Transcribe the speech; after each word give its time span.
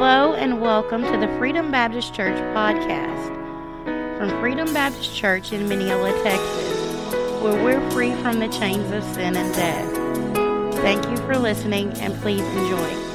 Hello 0.00 0.34
and 0.34 0.60
welcome 0.60 1.02
to 1.02 1.16
the 1.18 1.26
Freedom 1.38 1.72
Baptist 1.72 2.14
Church 2.14 2.36
podcast 2.54 3.34
from 4.16 4.30
Freedom 4.40 4.72
Baptist 4.72 5.12
Church 5.12 5.52
in 5.52 5.68
Mineola, 5.68 6.12
Texas, 6.22 7.12
where 7.42 7.60
we're 7.64 7.90
free 7.90 8.14
from 8.22 8.38
the 8.38 8.46
chains 8.46 8.92
of 8.92 9.02
sin 9.02 9.36
and 9.36 9.52
death. 9.56 9.92
Thank 10.82 11.04
you 11.10 11.16
for 11.26 11.36
listening 11.36 11.92
and 11.94 12.14
please 12.22 12.42
enjoy. 12.42 13.07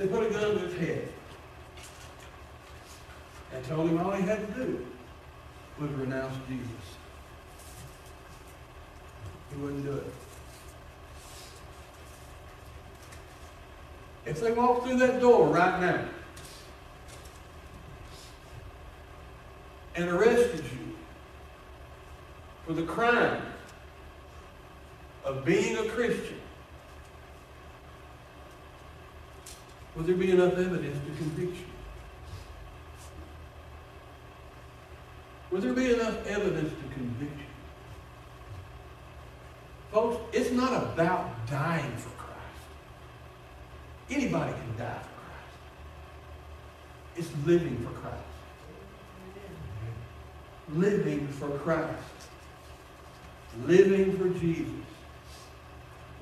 They 0.00 0.06
put 0.06 0.26
a 0.26 0.30
gun 0.30 0.54
to 0.54 0.58
his 0.60 0.78
head 0.78 1.08
and 3.52 3.62
told 3.66 3.90
him 3.90 4.00
all 4.00 4.12
he 4.12 4.22
had 4.22 4.46
to 4.46 4.64
do 4.64 4.86
was 5.78 5.90
renounce 5.90 6.34
Jesus. 6.48 6.70
He 9.50 9.60
wouldn't 9.60 9.84
do 9.84 9.92
it. 9.92 10.12
If 14.24 14.40
they 14.40 14.52
walked 14.52 14.86
through 14.86 14.96
that 15.00 15.20
door 15.20 15.48
right 15.48 15.78
now 15.82 16.08
and 19.96 20.08
arrested 20.08 20.64
you 20.64 20.96
for 22.66 22.72
the 22.72 22.84
crime 22.84 23.42
of 25.26 25.44
being 25.44 25.76
a 25.76 25.84
Christian, 25.90 26.39
would 30.00 30.06
there 30.06 30.16
be 30.16 30.30
enough 30.30 30.54
evidence 30.54 30.96
to 31.04 31.14
convict 31.18 31.56
you? 31.58 31.64
Would 35.50 35.60
there 35.60 35.74
be 35.74 35.92
enough 35.92 36.26
evidence 36.26 36.70
to 36.70 36.94
convict 36.94 37.38
you? 37.38 37.44
Folks, 39.92 40.22
it's 40.32 40.52
not 40.52 40.72
about 40.72 41.46
dying 41.50 41.94
for 41.98 42.08
Christ. 42.16 42.32
Anybody 44.08 44.52
can 44.52 44.78
die 44.78 45.00
for 45.02 45.10
Christ. 45.20 45.58
It's 47.16 47.46
living 47.46 47.76
for 47.84 47.90
Christ. 48.00 48.16
Living 50.72 51.28
for 51.28 51.50
Christ. 51.58 52.02
Living 53.66 54.16
for 54.16 54.30
Jesus. 54.40 54.72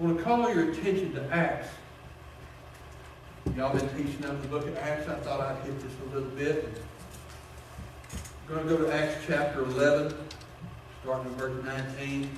I 0.00 0.02
want 0.02 0.18
to 0.18 0.24
call 0.24 0.52
your 0.52 0.72
attention 0.72 1.14
to 1.14 1.22
Acts 1.32 1.68
Y'all 3.56 3.76
been 3.76 3.88
teaching 3.96 4.24
out 4.24 4.40
the 4.42 4.48
book 4.48 4.66
of 4.66 4.76
Acts. 4.76 5.08
I 5.08 5.14
thought 5.16 5.40
I'd 5.40 5.64
hit 5.64 5.80
this 5.80 5.92
a 6.04 6.14
little 6.14 6.30
bit. 6.30 6.82
I'm 8.48 8.54
going 8.54 8.68
to 8.68 8.76
go 8.76 8.84
to 8.84 8.94
Acts 8.94 9.24
chapter 9.26 9.62
11, 9.62 10.14
starting 11.02 11.32
in 11.32 11.38
verse 11.38 11.64
19. 11.64 12.30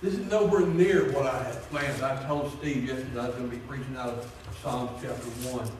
This 0.00 0.14
is 0.14 0.30
nowhere 0.30 0.66
near 0.66 1.12
what 1.12 1.26
I 1.26 1.42
had 1.42 1.62
planned. 1.70 2.02
I 2.02 2.22
told 2.26 2.52
Steve 2.58 2.86
yesterday 2.86 3.20
I 3.20 3.26
was 3.26 3.34
going 3.36 3.50
to 3.50 3.56
be 3.56 3.62
preaching 3.62 3.96
out 3.96 4.10
of 4.10 4.32
Psalms 4.62 4.90
chapter 5.02 5.28
1. 5.50 5.70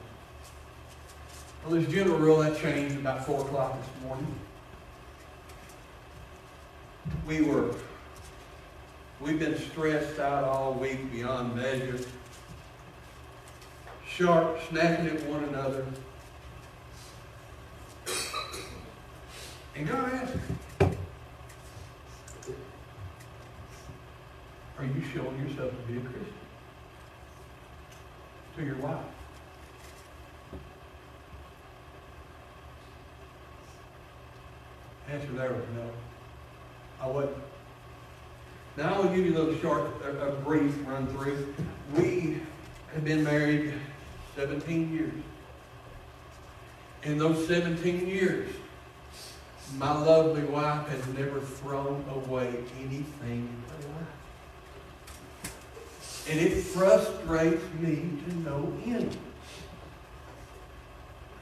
Well, 1.64 1.80
this 1.80 1.90
general 1.90 2.18
rule 2.18 2.38
that 2.38 2.60
changed 2.60 2.96
about 2.96 3.26
4 3.26 3.40
o'clock 3.40 3.78
this 3.80 4.04
morning. 4.04 4.34
We 7.26 7.42
were, 7.42 7.74
we've 9.20 9.38
been 9.38 9.58
stressed 9.58 10.18
out 10.18 10.44
all 10.44 10.74
week 10.74 11.10
beyond 11.12 11.56
measure 11.56 11.98
sharp, 14.20 14.58
snapping 14.68 15.06
at 15.06 15.26
one 15.26 15.44
another. 15.44 15.86
And 19.74 19.88
God 19.88 20.12
asked 20.12 20.36
Are 24.78 24.84
you 24.84 25.02
showing 25.14 25.38
yourself 25.46 25.70
to 25.70 25.92
be 25.92 25.98
a 25.98 26.00
Christian? 26.00 26.34
To 28.56 28.64
your 28.64 28.76
wife. 28.76 28.98
Answer 35.10 35.32
there 35.32 35.52
was 35.52 35.64
no. 35.74 35.90
I 37.00 37.06
wasn't. 37.06 37.36
Now 38.76 38.94
I 38.94 38.98
will 38.98 39.08
give 39.08 39.24
you 39.26 39.34
a 39.34 39.38
little 39.38 39.58
short, 39.60 39.90
a, 40.04 40.28
a 40.28 40.32
brief 40.32 40.74
run 40.86 41.06
through. 41.08 41.54
We 41.96 42.40
have 42.92 43.04
been 43.04 43.24
married 43.24 43.74
17 44.40 44.90
years. 44.94 45.12
In 47.02 47.18
those 47.18 47.46
17 47.46 48.06
years, 48.06 48.48
my 49.76 49.92
lovely 49.92 50.44
wife 50.44 50.88
has 50.88 51.06
never 51.08 51.40
thrown 51.40 52.02
away 52.10 52.54
anything 52.78 53.48
in 53.48 53.62
her 53.68 53.88
life. 53.92 55.52
And 56.30 56.40
it 56.40 56.62
frustrates 56.62 57.62
me 57.80 58.08
to 58.24 58.34
no 58.36 58.72
end. 58.86 59.14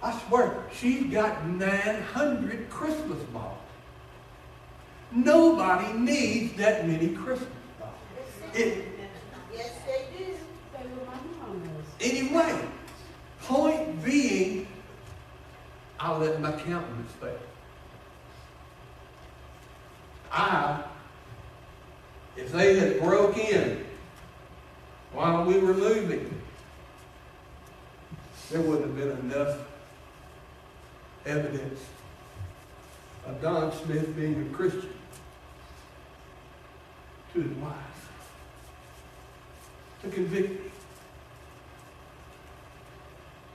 I 0.03 0.21
swear, 0.27 0.65
she's 0.73 1.05
got 1.13 1.47
900 1.47 2.69
Christmas 2.69 3.23
balls. 3.33 3.59
Nobody 5.13 5.93
needs 5.93 6.55
that 6.55 6.89
many 6.89 7.11
Christmas 7.11 7.49
balls. 7.79 7.95
It, 8.55 8.87
Yes, 9.55 9.73
they 9.87 10.19
do. 10.19 10.35
Anyway, 12.01 12.68
point 13.49 14.05
being, 14.05 14.69
I 15.99 16.15
let 16.17 16.41
my 16.41 16.53
countenance 16.53 17.11
fail. 17.13 17.39
I, 20.31 20.83
if 22.37 22.53
they 22.53 22.79
had 22.79 23.01
broke 23.01 23.39
in 23.39 23.87
while 25.15 25.45
we 25.45 25.59
were 25.59 25.73
moving, 25.73 26.43
there 28.51 28.61
wouldn't 28.61 28.87
have 28.87 28.97
been 28.97 29.33
enough 29.33 29.57
evidence 31.25 31.81
of 33.27 33.41
Don 33.41 33.73
Smith 33.73 34.15
being 34.15 34.47
a 34.47 34.55
Christian 34.55 34.93
to 37.33 37.43
his 37.43 37.53
wife 37.57 37.75
to 40.03 40.11
convict 40.11 40.65
me. 40.65 40.71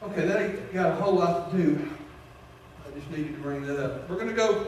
Okay, 0.04 0.26
that 0.26 0.42
ain't 0.42 0.74
got 0.74 0.92
a 0.92 0.96
whole 0.96 1.16
lot 1.16 1.50
to 1.52 1.58
do. 1.58 1.90
I 2.86 3.00
just 3.00 3.10
needed 3.10 3.36
to 3.36 3.42
bring 3.42 3.66
that 3.66 3.82
up. 3.82 4.10
We're 4.10 4.18
going 4.18 4.28
to 4.28 4.34
go, 4.34 4.68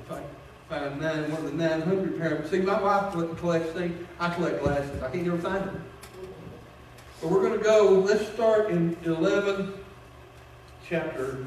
if 0.00 0.10
I 0.10 0.22
find 0.68 1.00
nine, 1.00 1.30
one 1.30 1.44
of 1.44 1.56
the 1.56 1.56
900 1.56 2.18
parents. 2.18 2.50
See, 2.50 2.58
my 2.58 2.82
wife 2.82 3.12
collects 3.38 3.70
things. 3.72 4.06
I 4.18 4.34
collect 4.34 4.60
glasses. 4.60 5.00
I 5.00 5.10
can't 5.10 5.26
ever 5.28 5.38
find 5.38 5.64
them. 5.64 5.84
But 7.20 7.30
we're 7.30 7.42
going 7.42 7.56
to 7.56 7.64
go, 7.64 7.90
let's 8.00 8.26
start 8.32 8.70
in 8.70 8.96
11, 9.04 9.72
chapter, 10.88 11.46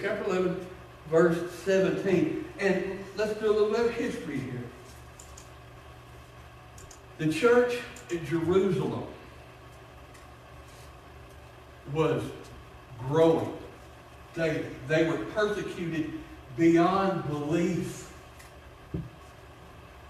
chapter 0.00 0.24
11, 0.30 0.64
verse 1.10 1.50
17. 1.64 2.44
And 2.60 3.00
let's 3.16 3.34
do 3.40 3.50
a 3.50 3.52
little 3.52 3.70
bit 3.70 3.86
of 3.86 3.90
history 3.94 4.38
here. 4.38 4.62
The 7.18 7.32
church 7.32 7.78
in 8.10 8.24
Jerusalem 8.26 9.06
was 11.92 12.22
growing 13.00 13.52
daily. 14.34 14.66
They 14.88 15.08
were 15.08 15.18
persecuted 15.26 16.12
beyond 16.56 17.26
belief. 17.28 18.12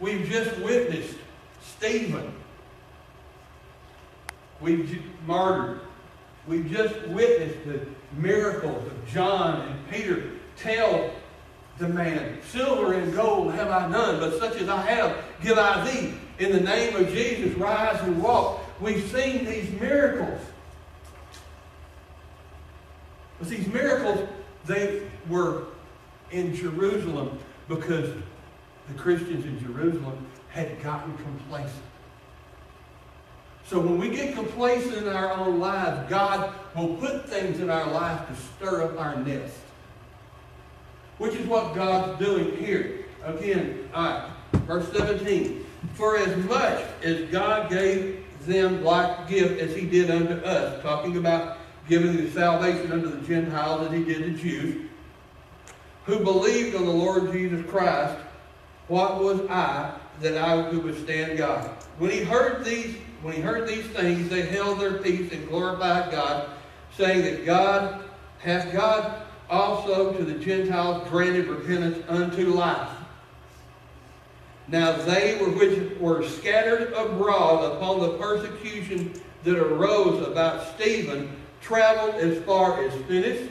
We've 0.00 0.28
just 0.28 0.58
witnessed 0.60 1.16
Stephen 1.62 2.32
We've 4.60 5.02
martyred. 5.26 5.80
We've 6.46 6.70
just 6.70 6.94
witnessed 7.08 7.64
the 7.66 7.80
miracles 8.16 8.86
of 8.86 9.08
John 9.08 9.68
and 9.68 9.90
Peter 9.90 10.30
tell 10.56 11.10
the 11.78 11.88
man, 11.88 12.38
Silver 12.48 12.94
and 12.94 13.14
gold 13.14 13.52
have 13.52 13.68
I 13.68 13.88
none, 13.88 14.18
but 14.18 14.38
such 14.38 14.56
as 14.60 14.68
I 14.68 14.80
have 14.82 15.16
give 15.42 15.58
I 15.58 15.90
thee. 15.90 16.14
In 16.38 16.52
the 16.52 16.60
name 16.60 16.96
of 16.96 17.08
Jesus, 17.08 17.54
rise 17.56 18.00
and 18.02 18.22
walk. 18.22 18.62
We've 18.80 19.10
seen 19.10 19.44
these 19.44 19.70
miracles. 19.78 20.40
But 23.38 23.48
these 23.48 23.66
miracles, 23.68 24.28
they 24.64 25.02
were 25.28 25.64
in 26.30 26.54
Jerusalem 26.54 27.38
because 27.68 28.10
the 28.88 28.94
Christians 28.94 29.44
in 29.44 29.58
Jerusalem 29.60 30.26
had 30.50 30.82
gotten 30.82 31.16
complacent. 31.18 31.82
So 33.66 33.80
when 33.80 33.98
we 33.98 34.10
get 34.10 34.34
complacent 34.34 35.06
in 35.06 35.08
our 35.08 35.32
own 35.32 35.58
lives, 35.58 36.08
God 36.08 36.54
will 36.76 36.94
put 36.96 37.28
things 37.28 37.58
in 37.58 37.68
our 37.68 37.90
life 37.90 38.26
to 38.28 38.34
stir 38.34 38.84
up 38.84 38.98
our 38.98 39.16
nest. 39.16 39.56
Which 41.18 41.34
is 41.34 41.46
what 41.46 41.74
God's 41.74 42.24
doing 42.24 42.56
here. 42.56 43.06
Again, 43.24 43.88
verse 44.52 44.90
17. 44.92 45.66
For 45.94 46.16
as 46.16 46.36
much 46.44 46.84
as 47.02 47.28
God 47.30 47.68
gave 47.70 48.24
them 48.42 48.84
like 48.84 49.28
gift 49.28 49.60
as 49.60 49.74
he 49.74 49.86
did 49.86 50.10
unto 50.10 50.34
us, 50.44 50.80
talking 50.82 51.16
about 51.16 51.55
giving 51.88 52.16
the 52.16 52.30
salvation 52.30 52.92
unto 52.92 53.08
the 53.08 53.26
Gentiles 53.26 53.86
as 53.86 53.92
he 53.92 54.04
did 54.04 54.24
the 54.24 54.38
Jews, 54.38 54.86
who 56.04 56.20
believed 56.20 56.76
on 56.76 56.84
the 56.84 56.90
Lord 56.90 57.32
Jesus 57.32 57.64
Christ, 57.70 58.16
what 58.88 59.22
was 59.22 59.40
I 59.48 59.92
that 60.20 60.36
I 60.36 60.70
could 60.70 60.84
withstand 60.84 61.38
God? 61.38 61.68
When 61.98 62.10
he 62.10 62.20
heard 62.20 62.64
these, 62.64 62.96
when 63.22 63.34
he 63.34 63.40
heard 63.40 63.68
these 63.68 63.86
things, 63.86 64.28
they 64.28 64.42
held 64.42 64.80
their 64.80 64.98
peace 64.98 65.32
and 65.32 65.48
glorified 65.48 66.10
God, 66.10 66.50
saying 66.96 67.22
that 67.22 67.44
God 67.44 68.04
hath 68.38 68.72
God 68.72 69.22
also 69.50 70.12
to 70.12 70.24
the 70.24 70.38
Gentiles 70.38 71.08
granted 71.08 71.46
repentance 71.48 72.04
unto 72.08 72.52
life. 72.52 72.90
Now 74.68 74.92
they 74.92 75.38
were 75.40 75.50
which 75.50 75.98
were 75.98 76.24
scattered 76.24 76.92
abroad 76.92 77.76
upon 77.76 78.00
the 78.00 78.18
persecution 78.18 79.12
that 79.44 79.56
arose 79.56 80.26
about 80.26 80.74
Stephen 80.74 81.36
traveled 81.66 82.14
as 82.14 82.38
far 82.44 82.84
as 82.84 82.94
Phoenix, 83.08 83.42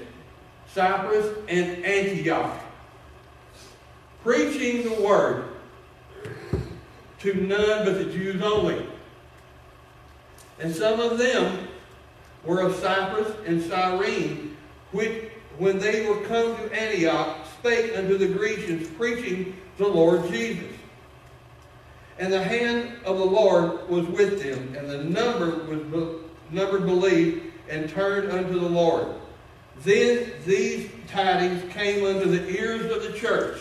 Cyprus, 0.73 1.37
and 1.49 1.83
Antioch, 1.83 2.57
preaching 4.23 4.83
the 4.83 5.01
word 5.01 5.49
to 7.19 7.33
none 7.33 7.83
but 7.83 7.95
the 7.97 8.05
Jews 8.05 8.41
only. 8.41 8.87
And 10.59 10.73
some 10.73 11.01
of 11.01 11.17
them 11.17 11.67
were 12.45 12.61
of 12.61 12.75
Cyprus 12.75 13.33
and 13.45 13.61
Cyrene, 13.61 14.55
which, 14.93 15.29
when 15.57 15.77
they 15.77 16.07
were 16.07 16.21
come 16.21 16.55
to 16.55 16.73
Antioch, 16.73 17.45
spake 17.59 17.97
unto 17.97 18.17
the 18.17 18.27
Grecians, 18.27 18.87
preaching 18.91 19.57
the 19.77 19.87
Lord 19.87 20.31
Jesus. 20.31 20.71
And 22.17 22.31
the 22.31 22.41
hand 22.41 22.93
of 23.03 23.17
the 23.17 23.25
Lord 23.25 23.89
was 23.89 24.07
with 24.07 24.41
them, 24.41 24.73
and 24.77 24.89
the 24.89 25.03
number 25.03 25.65
was 25.65 26.21
number 26.49 26.79
believed 26.79 27.51
and 27.69 27.89
turned 27.89 28.31
unto 28.31 28.59
the 28.59 28.69
Lord. 28.69 29.07
Then 29.81 30.31
these 30.45 30.89
tidings 31.07 31.71
came 31.73 32.05
unto 32.05 32.29
the 32.29 32.47
ears 32.49 32.91
of 32.91 33.03
the 33.03 33.17
church, 33.17 33.59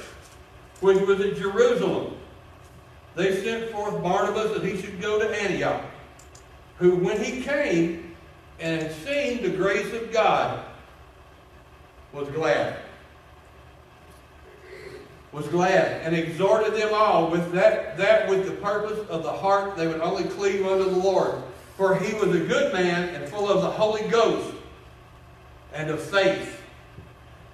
which 0.80 1.00
was 1.00 1.20
at 1.20 1.36
Jerusalem. 1.36 2.16
They 3.14 3.42
sent 3.42 3.70
forth 3.70 4.02
Barnabas 4.02 4.52
that 4.52 4.64
he 4.64 4.80
should 4.80 5.00
go 5.00 5.18
to 5.18 5.42
Antioch, 5.42 5.82
who, 6.78 6.96
when 6.96 7.22
he 7.22 7.42
came 7.42 8.16
and 8.60 8.82
had 8.82 8.92
seen 8.92 9.42
the 9.42 9.50
grace 9.50 9.92
of 9.92 10.12
God, 10.12 10.64
was 12.12 12.28
glad. 12.28 12.76
Was 15.32 15.48
glad 15.48 16.02
and 16.02 16.14
exhorted 16.14 16.74
them 16.74 16.90
all 16.94 17.28
with 17.28 17.50
that, 17.52 17.96
that 17.96 18.28
with 18.28 18.46
the 18.46 18.52
purpose 18.52 18.98
of 19.08 19.24
the 19.24 19.32
heart 19.32 19.76
they 19.76 19.88
would 19.88 20.00
only 20.00 20.24
cleave 20.24 20.64
unto 20.64 20.84
the 20.84 20.96
Lord. 20.96 21.42
For 21.76 21.96
he 21.96 22.14
was 22.14 22.34
a 22.34 22.40
good 22.40 22.72
man 22.72 23.14
and 23.14 23.28
full 23.28 23.48
of 23.48 23.62
the 23.62 23.70
Holy 23.70 24.08
Ghost 24.08 24.54
and 25.72 25.90
of 25.90 26.00
faith. 26.00 26.60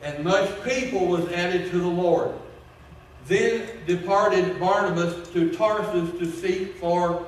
And 0.02 0.24
much 0.24 0.62
people 0.62 1.06
was 1.06 1.30
added 1.32 1.70
to 1.70 1.78
the 1.78 1.88
Lord. 1.88 2.34
Then 3.26 3.66
departed 3.86 4.58
Barnabas 4.58 5.28
to 5.30 5.52
Tarsus 5.52 6.18
to 6.18 6.30
seek 6.30 6.76
for 6.76 7.26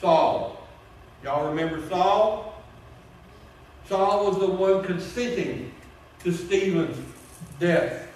Saul. 0.00 0.66
Y'all 1.22 1.48
remember 1.48 1.86
Saul? 1.88 2.62
Saul 3.88 4.26
was 4.26 4.38
the 4.38 4.46
one 4.46 4.84
consenting 4.84 5.72
to 6.20 6.32
Stephen's 6.32 6.96
death. 7.58 8.08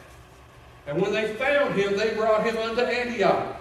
And 0.86 1.00
when 1.00 1.12
they 1.12 1.34
found 1.34 1.74
him, 1.74 1.96
they 1.96 2.14
brought 2.14 2.44
him 2.44 2.56
unto 2.58 2.82
Antioch. 2.82 3.53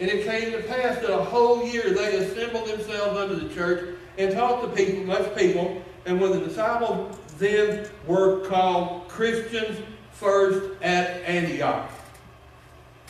And 0.00 0.08
it 0.08 0.24
came 0.24 0.52
to 0.52 0.62
pass 0.62 1.00
that 1.00 1.10
a 1.10 1.22
whole 1.22 1.66
year 1.66 1.90
they 1.90 2.16
assembled 2.16 2.68
themselves 2.68 3.18
unto 3.18 3.34
the 3.34 3.52
church 3.54 3.96
and 4.16 4.32
taught 4.32 4.62
the 4.62 4.68
people, 4.68 5.04
much 5.04 5.36
people. 5.36 5.82
And 6.06 6.20
when 6.20 6.32
the 6.32 6.40
disciples 6.40 7.16
then 7.38 7.88
were 8.06 8.46
called 8.46 9.08
Christians 9.08 9.78
first 10.12 10.82
at 10.82 11.22
Antioch. 11.22 11.90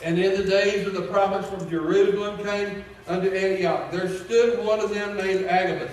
And 0.03 0.17
in 0.17 0.39
the 0.39 0.49
days 0.49 0.87
of 0.87 0.93
the 0.93 1.01
prophets 1.03 1.49
from 1.49 1.69
Jerusalem 1.69 2.43
came 2.43 2.85
unto 3.07 3.29
Antioch, 3.29 3.91
there 3.91 4.07
stood 4.07 4.63
one 4.63 4.79
of 4.79 4.91
them 4.91 5.17
named 5.17 5.45
Agabus, 5.45 5.91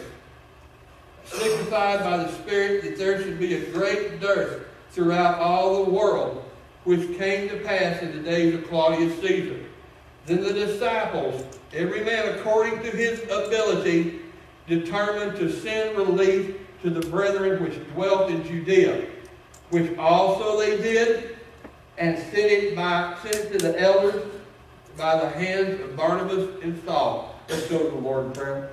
signified 1.25 2.01
by 2.01 2.19
the 2.19 2.33
Spirit 2.33 2.85
that 2.85 2.99
there 2.99 3.23
should 3.23 3.39
be 3.39 3.55
a 3.55 3.71
great 3.71 4.21
dearth 4.21 4.65
throughout 4.91 5.39
all 5.41 5.85
the 5.85 5.91
world, 5.91 6.45
which 6.85 7.19
came 7.19 7.49
to 7.49 7.57
pass 7.61 8.01
in 8.03 8.17
the 8.17 8.23
days 8.23 8.55
of 8.55 8.69
Claudius 8.69 9.19
Caesar. 9.21 9.66
Then 10.27 10.43
the 10.43 10.53
disciples, 10.53 11.45
every 11.73 12.05
man 12.05 12.37
according 12.37 12.83
to 12.83 12.91
his 12.91 13.23
ability, 13.25 14.21
determined 14.67 15.39
to 15.39 15.51
send 15.51 15.97
relief 15.97 16.57
to 16.83 16.91
the 16.91 17.07
brethren 17.09 17.63
which 17.63 17.75
dwelt 17.95 18.31
in 18.31 18.45
Judea, 18.45 19.07
which 19.71 19.97
also 19.99 20.59
they 20.59 20.77
did, 20.77 21.39
and 21.99 22.19
sent 22.19 22.37
it, 22.37 22.77
by, 22.77 23.17
sent 23.23 23.37
it 23.37 23.53
to 23.53 23.59
the 23.59 23.81
elders 23.81 24.23
by 24.97 25.19
the 25.19 25.29
hands 25.29 25.81
of 25.81 25.97
Barnabas 25.97 26.63
and 26.63 26.83
Saul. 26.85 27.35
Let's 27.49 27.69
go 27.69 27.79
to 27.79 27.91
the 27.91 27.97
Lord 27.97 28.27
in 28.27 28.33
prayer. 28.33 28.71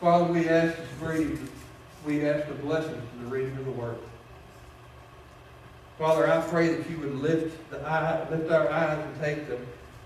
Father, 0.00 0.32
we 0.32 0.48
ask 0.48 0.76
this 0.76 0.88
reading, 1.00 1.48
we 2.04 2.28
ask 2.28 2.46
the 2.48 2.54
blessing 2.54 2.94
to 2.94 3.24
the 3.24 3.30
reading 3.30 3.56
of 3.56 3.64
the 3.64 3.70
word. 3.70 3.98
Father, 5.98 6.28
I 6.28 6.40
pray 6.40 6.74
that 6.74 6.90
you 6.90 6.98
would 6.98 7.14
lift 7.16 7.70
the 7.70 7.80
eye, 7.86 8.26
lift 8.30 8.50
our 8.50 8.68
eyes 8.68 8.98
and 8.98 9.20
take 9.20 9.48
the 9.48 9.58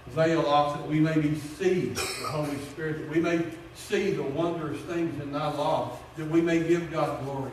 veil 0.08 0.44
off 0.46 0.76
that 0.78 0.86
we 0.86 1.00
may 1.00 1.18
be 1.18 1.34
see 1.36 1.86
the 1.88 2.00
Holy 2.28 2.58
Spirit, 2.70 2.98
that 2.98 3.08
we 3.08 3.20
may 3.20 3.44
see 3.74 4.10
the 4.10 4.22
wondrous 4.22 4.80
things 4.82 5.20
in 5.22 5.32
thy 5.32 5.50
law, 5.52 5.98
that 6.16 6.28
we 6.28 6.42
may 6.42 6.66
give 6.66 6.90
God 6.90 7.24
glory. 7.24 7.52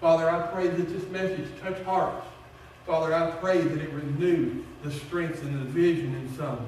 Father, 0.00 0.28
I 0.30 0.46
pray 0.48 0.68
that 0.68 0.88
this 0.88 1.08
message 1.10 1.48
touch 1.60 1.80
hearts. 1.82 2.26
Father, 2.86 3.14
I 3.14 3.30
pray 3.32 3.60
that 3.60 3.80
it 3.80 3.92
renew 3.92 4.64
the 4.82 4.90
strength 4.90 5.42
and 5.42 5.60
the 5.60 5.70
vision 5.70 6.14
in 6.14 6.36
some. 6.36 6.66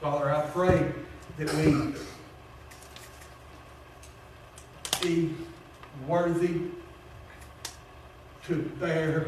Father, 0.00 0.30
I 0.30 0.40
pray 0.48 0.90
that 1.38 1.52
we 1.54 1.94
be 5.02 5.34
worthy 6.06 6.62
to 8.46 8.56
bear 8.80 9.26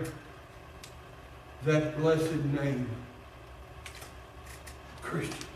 that 1.65 1.97
blessed 1.97 2.33
name, 2.53 2.89
Christian. 5.03 5.47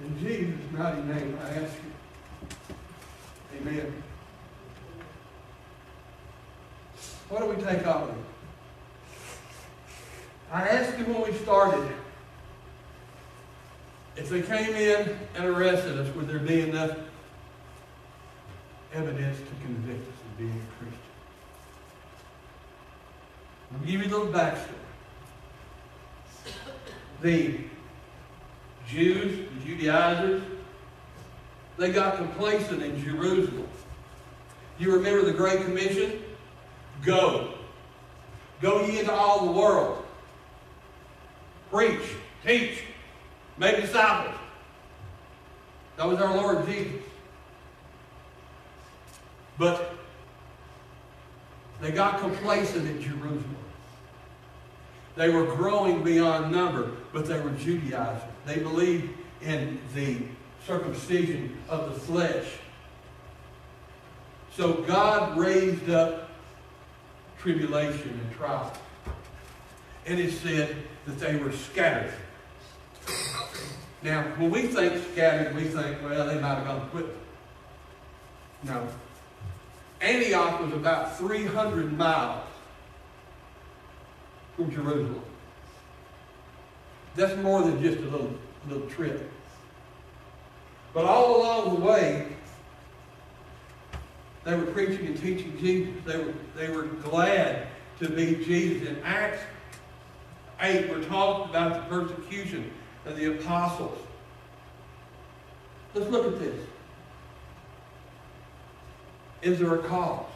In 0.00 0.18
Jesus' 0.18 0.58
mighty 0.72 1.02
name, 1.02 1.38
I 1.42 1.48
ask 1.50 1.74
you. 1.76 2.76
Amen. 3.60 4.02
What 7.28 7.42
do 7.42 7.46
we 7.46 7.56
take 7.62 7.86
off 7.86 8.08
of 8.08 8.08
it? 8.10 8.14
I 10.50 10.68
asked 10.68 10.98
you 10.98 11.04
when 11.04 11.22
we 11.30 11.36
started 11.38 11.92
if 14.16 14.28
they 14.28 14.42
came 14.42 14.74
in 14.74 15.16
and 15.34 15.44
arrested 15.44 15.96
us, 15.98 16.14
would 16.14 16.28
there 16.28 16.38
be 16.38 16.60
enough 16.60 16.96
evidence 18.92 19.38
to 19.38 19.64
convict 19.64 20.08
us 20.08 20.14
of 20.14 20.38
being 20.38 20.50
a 20.50 20.78
Christian? 20.78 20.89
I'll 23.72 23.86
give 23.86 24.00
you 24.00 24.06
a 24.06 24.10
little 24.10 24.26
backstory. 24.26 24.74
The 27.22 27.58
Jews, 28.88 29.48
the 29.58 29.66
Judaizers, 29.66 30.42
they 31.76 31.92
got 31.92 32.16
complacent 32.16 32.82
in 32.82 33.02
Jerusalem. 33.02 33.68
You 34.78 34.94
remember 34.94 35.22
the 35.22 35.32
Great 35.32 35.62
Commission? 35.64 36.22
Go. 37.04 37.54
Go 38.60 38.84
ye 38.86 39.00
into 39.00 39.12
all 39.12 39.46
the 39.46 39.52
world. 39.52 40.04
Preach, 41.70 42.02
teach, 42.44 42.82
make 43.58 43.76
disciples. 43.76 44.34
That 45.96 46.06
was 46.06 46.18
our 46.18 46.34
Lord 46.36 46.66
Jesus. 46.66 47.02
But 49.58 49.94
they 51.80 51.90
got 51.90 52.20
complacent 52.20 52.88
in 52.88 53.00
Jerusalem. 53.00 53.56
They 55.20 55.28
were 55.28 55.44
growing 55.44 56.02
beyond 56.02 56.50
number, 56.50 56.92
but 57.12 57.26
they 57.26 57.38
were 57.38 57.50
Judaizers. 57.50 58.22
They 58.46 58.58
believed 58.58 59.10
in 59.42 59.78
the 59.94 60.16
circumcision 60.66 61.58
of 61.68 61.92
the 61.92 62.00
flesh. 62.00 62.46
So 64.56 64.72
God 64.72 65.36
raised 65.36 65.90
up 65.90 66.30
tribulation 67.38 68.18
and 68.18 68.32
trial. 68.32 68.72
And 70.06 70.18
it 70.18 70.32
said 70.32 70.74
that 71.04 71.18
they 71.18 71.36
were 71.36 71.52
scattered. 71.52 72.14
Now, 74.02 74.22
when 74.38 74.50
we 74.50 74.68
think 74.68 75.04
scattered, 75.12 75.54
we 75.54 75.64
think, 75.64 75.98
well, 76.02 76.26
they 76.28 76.40
might 76.40 76.54
have 76.54 76.64
gone 76.64 76.88
quit. 76.88 77.14
No. 78.62 78.88
Antioch 80.00 80.62
was 80.62 80.72
about 80.72 81.18
300 81.18 81.92
miles 81.92 82.49
Jerusalem. 84.66 85.22
That's 87.16 87.36
more 87.42 87.62
than 87.62 87.82
just 87.82 87.98
a 87.98 88.08
little, 88.08 88.32
little 88.68 88.88
trip. 88.88 89.30
But 90.92 91.04
all 91.04 91.40
along 91.40 91.74
the 91.74 91.84
way, 91.84 92.28
they 94.44 94.56
were 94.56 94.66
preaching 94.66 95.06
and 95.06 95.20
teaching 95.20 95.56
Jesus. 95.58 95.94
They 96.04 96.18
were, 96.18 96.34
they 96.56 96.70
were 96.70 96.84
glad 96.84 97.68
to 98.00 98.08
be 98.08 98.36
Jesus. 98.44 98.88
In 98.88 99.02
Acts 99.04 99.42
8, 100.60 100.88
we're 100.88 101.04
talking 101.04 101.50
about 101.50 101.88
the 101.88 101.96
persecution 101.96 102.70
of 103.04 103.16
the 103.16 103.38
apostles. 103.38 103.98
Let's 105.94 106.10
look 106.10 106.26
at 106.26 106.38
this. 106.38 106.66
Is 109.42 109.58
there 109.58 109.74
a 109.74 109.82
cause? 109.82 110.29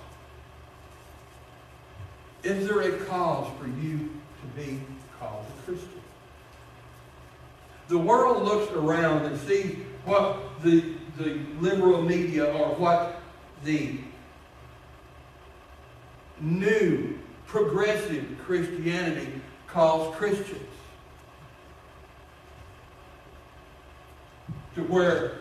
Is 2.45 2.69
there 2.69 2.83
a 2.83 2.93
cause 3.07 3.51
for 3.59 3.67
you 3.67 3.99
to 3.99 4.63
be 4.63 4.79
called 5.19 5.47
a 5.49 5.63
Christian? 5.63 5.89
The 7.89 7.99
world 7.99 8.45
looks 8.45 8.71
around 8.73 9.25
and 9.25 9.41
sees 9.41 9.77
what 10.05 10.63
the, 10.63 10.95
the 11.17 11.41
liberal 11.59 12.03
media 12.03 12.45
or 12.45 12.75
what 12.75 13.23
the 13.65 13.99
new 16.39 17.19
progressive 17.47 18.27
Christianity 18.45 19.41
calls 19.67 20.15
Christians. 20.17 20.61
To 24.75 24.83
where 24.83 25.39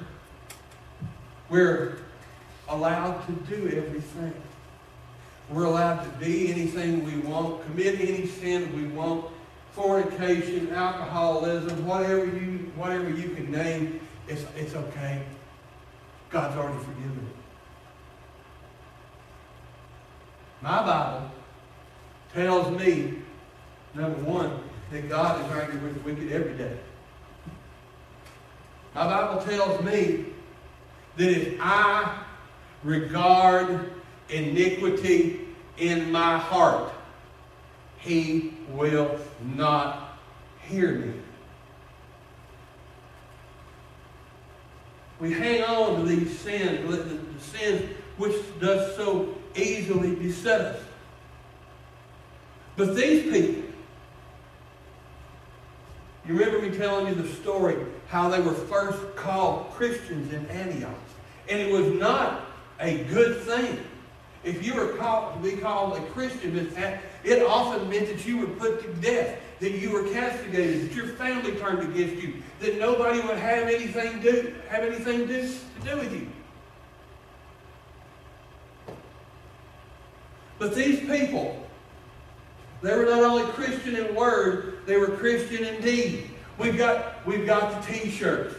we're 1.50 1.98
allowed 2.69 3.25
to 3.25 3.33
do 3.55 3.67
everything. 3.75 4.33
We're 5.50 5.65
allowed 5.65 6.03
to 6.03 6.09
be 6.25 6.51
anything 6.51 7.03
we 7.03 7.17
want, 7.17 7.63
commit 7.65 8.00
any 8.00 8.27
sin 8.27 8.75
we 8.75 8.88
want, 8.88 9.25
fornication, 9.71 10.73
alcoholism, 10.73 11.85
whatever 11.85 12.25
you 12.25 12.71
whatever 12.75 13.09
you 13.09 13.29
can 13.29 13.51
name, 13.51 14.00
it's, 14.27 14.45
it's 14.55 14.73
okay. 14.73 15.23
God's 16.29 16.55
already 16.57 16.79
forgiven 16.79 17.29
it. 17.29 17.35
My 20.62 20.81
Bible 20.83 21.31
tells 22.33 22.79
me, 22.79 23.15
number 23.93 24.19
one, 24.23 24.59
that 24.91 25.09
God 25.09 25.45
is 25.45 25.51
angry 25.51 25.77
with 25.79 25.95
the 25.95 26.00
wicked 26.01 26.31
every 26.31 26.53
day. 26.53 26.77
My 28.95 29.05
Bible 29.05 29.43
tells 29.43 29.83
me 29.83 30.25
that 31.17 31.29
if 31.29 31.57
I 31.59 32.23
regard 32.83 33.91
iniquity 34.33 35.41
in 35.77 36.11
my 36.11 36.37
heart, 36.37 36.91
he 37.97 38.53
will 38.69 39.17
not 39.55 40.17
hear 40.67 40.91
me. 40.93 41.13
We 45.19 45.31
hang 45.31 45.63
on 45.63 46.01
to 46.01 46.05
these 46.05 46.37
sins, 46.37 46.89
the 46.89 47.39
sins 47.39 47.89
which 48.17 48.35
does 48.59 48.95
so 48.95 49.35
easily 49.55 50.15
beset 50.15 50.61
us. 50.61 50.79
But 52.75 52.95
these 52.95 53.31
people, 53.31 53.63
you 56.25 56.35
remember 56.35 56.61
me 56.61 56.75
telling 56.75 57.07
you 57.07 57.15
the 57.15 57.29
story 57.35 57.77
how 58.07 58.29
they 58.29 58.39
were 58.39 58.53
first 58.53 59.15
called 59.15 59.71
Christians 59.71 60.33
in 60.33 60.45
Antioch. 60.47 60.91
And 61.49 61.59
it 61.59 61.71
was 61.71 61.87
not 61.87 62.45
a 62.79 63.03
good 63.05 63.41
thing. 63.41 63.79
If 64.43 64.65
you 64.65 64.73
were 64.73 64.89
called 64.89 65.35
to 65.35 65.50
be 65.50 65.57
called 65.57 65.97
a 65.97 66.01
Christian, 66.07 66.57
it 67.23 67.43
often 67.43 67.89
meant 67.89 68.07
that 68.07 68.25
you 68.25 68.39
were 68.39 68.47
put 68.47 68.81
to 68.81 68.93
death, 69.01 69.39
that 69.59 69.71
you 69.71 69.91
were 69.91 70.03
castigated, 70.09 70.89
that 70.89 70.95
your 70.95 71.07
family 71.15 71.53
turned 71.53 71.79
against 71.79 72.21
you, 72.21 72.41
that 72.59 72.77
nobody 72.77 73.21
would 73.21 73.38
have 73.38 73.67
anything 73.69 74.19
do 74.21 74.53
have 74.67 74.83
anything 74.83 75.27
do, 75.27 75.47
to 75.47 75.89
do 75.89 75.97
with 75.97 76.13
you. 76.13 76.27
But 80.59 80.75
these 80.75 81.00
people, 81.00 81.65
they 82.81 82.95
were 82.95 83.05
not 83.05 83.23
only 83.23 83.43
Christian 83.53 83.95
in 83.95 84.13
word, 84.13 84.79
they 84.85 84.97
were 84.97 85.07
Christian 85.07 85.63
in 85.63 85.81
deed. 85.81 86.29
We've 86.57 86.77
got, 86.77 87.25
we've 87.25 87.45
got 87.45 87.81
the 87.81 87.93
t-shirts. 87.93 88.55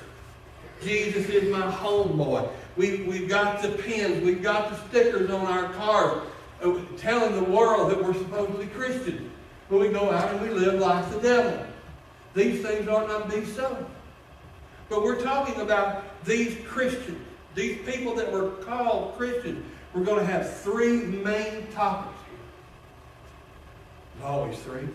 Jesus 0.82 1.28
is 1.28 1.50
my 1.50 1.70
homeboy. 1.70 2.50
We, 2.76 3.02
we've 3.02 3.28
got 3.28 3.62
the 3.62 3.70
pins. 3.70 4.24
We've 4.24 4.42
got 4.42 4.70
the 4.70 4.76
stickers 4.88 5.30
on 5.30 5.46
our 5.46 5.72
cars 5.74 6.22
uh, 6.62 6.80
telling 6.96 7.34
the 7.36 7.50
world 7.50 7.90
that 7.90 8.02
we're 8.02 8.14
supposedly 8.14 8.66
Christian. 8.66 9.30
But 9.70 9.80
we 9.80 9.88
go 9.88 10.10
out 10.10 10.34
and 10.34 10.42
we 10.42 10.50
live 10.50 10.80
like 10.80 11.08
the 11.10 11.20
devil. 11.20 11.66
These 12.34 12.62
things 12.62 12.88
ought 12.88 13.08
not 13.08 13.30
be 13.30 13.44
so. 13.44 13.86
But 14.88 15.02
we're 15.02 15.22
talking 15.22 15.60
about 15.60 16.04
these 16.24 16.56
Christians, 16.66 17.20
these 17.54 17.78
people 17.86 18.14
that 18.16 18.30
were 18.30 18.50
called 18.50 19.16
Christians. 19.16 19.64
We're 19.94 20.04
going 20.04 20.18
to 20.18 20.26
have 20.30 20.58
three 20.58 21.00
main 21.02 21.68
topics 21.68 22.18
here. 22.28 24.26
Always 24.26 24.58
three. 24.58 24.88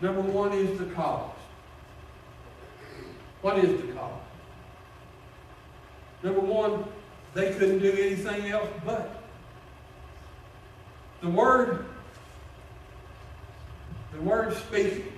Number 0.00 0.20
one 0.20 0.52
is 0.52 0.78
the 0.78 0.86
cause. 0.86 1.32
What 3.42 3.58
is 3.58 3.80
the 3.80 3.92
cause? 3.92 4.27
Number 6.22 6.40
one, 6.40 6.84
they 7.34 7.52
couldn't 7.52 7.78
do 7.78 7.92
anything 7.92 8.48
else 8.50 8.68
but. 8.84 9.22
The 11.20 11.28
word, 11.28 11.84
the 14.12 14.20
word 14.20 14.56
speaking, 14.56 15.12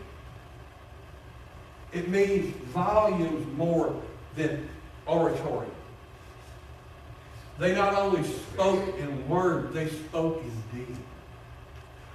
it 1.92 2.08
means 2.08 2.54
volumes 2.68 3.46
more 3.56 3.94
than 4.36 4.68
oratory. 5.06 5.66
They 7.58 7.74
not 7.74 7.94
only 7.94 8.22
spoke 8.24 8.98
in 8.98 9.28
word, 9.28 9.74
they 9.74 9.88
spoke 9.88 10.42
in 10.42 10.78
deed. 10.78 10.96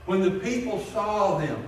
When 0.06 0.22
the 0.22 0.40
people 0.40 0.80
saw 0.86 1.38
them, 1.38 1.68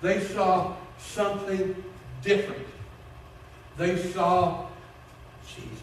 they 0.00 0.20
saw 0.20 0.74
something 0.98 1.82
different. 2.22 2.66
They 3.76 3.96
saw 4.12 4.66
Jesus. 5.46 5.82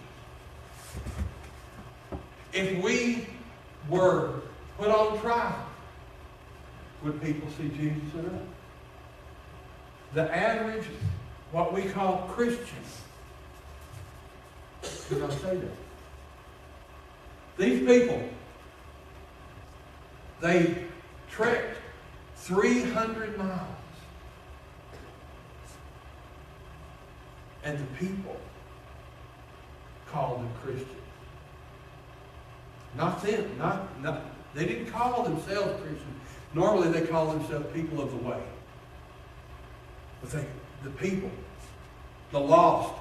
If 2.56 2.82
we 2.82 3.28
were 3.90 4.42
put 4.78 4.88
on 4.88 5.20
trial, 5.20 5.68
would 7.04 7.22
people 7.22 7.50
see 7.58 7.68
Jesus 7.68 8.14
in 8.14 8.26
us? 8.26 8.42
The 10.14 10.34
average, 10.34 10.86
what 11.52 11.74
we 11.74 11.84
call 11.84 12.30
Christians, 12.30 13.02
did 15.10 15.22
I 15.22 15.30
say 15.30 15.58
that? 15.58 15.78
These 17.58 17.86
people, 17.86 18.24
they 20.40 20.86
trekked 21.30 21.78
300 22.38 23.38
miles. 23.38 23.60
And 27.66 27.80
the 27.80 28.06
people 28.06 28.38
called 30.10 30.40
them 30.40 30.50
Christians. 30.64 30.95
Not 32.98 33.22
them. 33.24 33.58
Not, 33.58 34.02
not, 34.02 34.22
they 34.54 34.66
didn't 34.66 34.88
call 34.88 35.24
themselves 35.24 35.82
Christians. 35.82 36.02
Normally 36.54 36.90
they 36.90 37.06
call 37.06 37.28
themselves 37.28 37.66
people 37.74 38.02
of 38.02 38.12
the 38.12 38.18
way. 38.18 38.42
But 40.22 40.32
they, 40.32 40.46
the 40.84 40.90
people, 40.92 41.30
the 42.32 42.40
lost, 42.40 42.94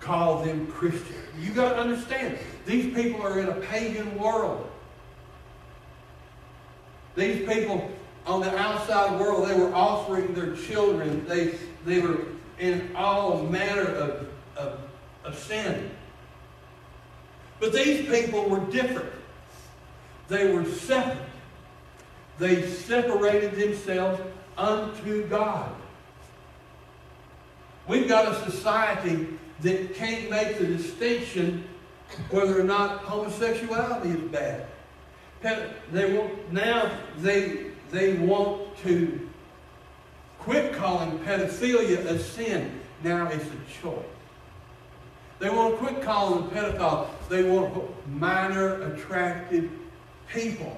call 0.00 0.42
them 0.42 0.66
Christian. 0.68 1.16
You 1.38 1.52
got 1.52 1.74
to 1.74 1.78
understand, 1.78 2.38
these 2.66 2.94
people 2.94 3.22
are 3.22 3.38
in 3.38 3.48
a 3.48 3.54
pagan 3.54 4.18
world. 4.18 4.70
These 7.16 7.46
people 7.48 7.90
on 8.26 8.40
the 8.40 8.56
outside 8.58 9.20
world, 9.20 9.48
they 9.48 9.54
were 9.54 9.74
offering 9.74 10.34
their 10.34 10.56
children. 10.56 11.24
They, 11.26 11.54
they 11.84 12.00
were 12.00 12.20
in 12.58 12.94
all 12.96 13.42
manner 13.44 13.84
of, 13.84 14.28
of 14.56 14.80
of 15.24 15.38
sin. 15.38 15.90
But 17.60 17.72
these 17.72 18.06
people 18.06 18.48
were 18.48 18.60
different. 18.70 19.10
They 20.28 20.52
were 20.52 20.64
separate. 20.64 21.18
They 22.38 22.66
separated 22.68 23.52
themselves 23.52 24.20
unto 24.56 25.26
God. 25.28 25.72
We've 27.86 28.08
got 28.08 28.32
a 28.32 28.50
society 28.50 29.28
that 29.60 29.94
can't 29.94 30.30
make 30.30 30.58
the 30.58 30.66
distinction 30.66 31.64
whether 32.30 32.60
or 32.60 32.64
not 32.64 33.00
homosexuality 33.00 34.10
is 34.10 34.30
bad. 34.30 34.66
They 35.92 36.16
want, 36.16 36.52
now 36.52 36.90
they, 37.18 37.66
they 37.90 38.14
want 38.14 38.76
to 38.78 39.28
quit 40.38 40.72
calling 40.72 41.18
pedophilia 41.20 41.98
a 42.06 42.18
sin. 42.18 42.80
Now 43.02 43.28
it's 43.28 43.44
a 43.44 43.82
choice. 43.82 44.04
They 45.38 45.50
want 45.50 45.74
to 45.74 45.86
quit 45.86 46.02
calling 46.02 46.48
them 46.48 46.50
pedophiles. 46.50 47.10
They 47.28 47.42
want 47.42 47.74
to 47.74 47.80
put 47.80 48.08
minor 48.08 48.82
attracted 48.92 49.70
people. 50.28 50.76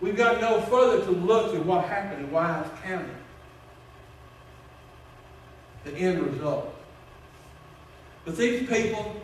We've 0.00 0.16
got 0.16 0.40
no 0.40 0.60
further 0.62 1.04
to 1.04 1.10
look 1.10 1.54
at 1.54 1.64
what 1.64 1.84
happened 1.84 2.24
in 2.24 2.30
Wise 2.30 2.66
County. 2.82 3.12
The 5.84 5.94
end 5.94 6.22
result. 6.22 6.74
But 8.24 8.36
these 8.36 8.68
people 8.68 9.14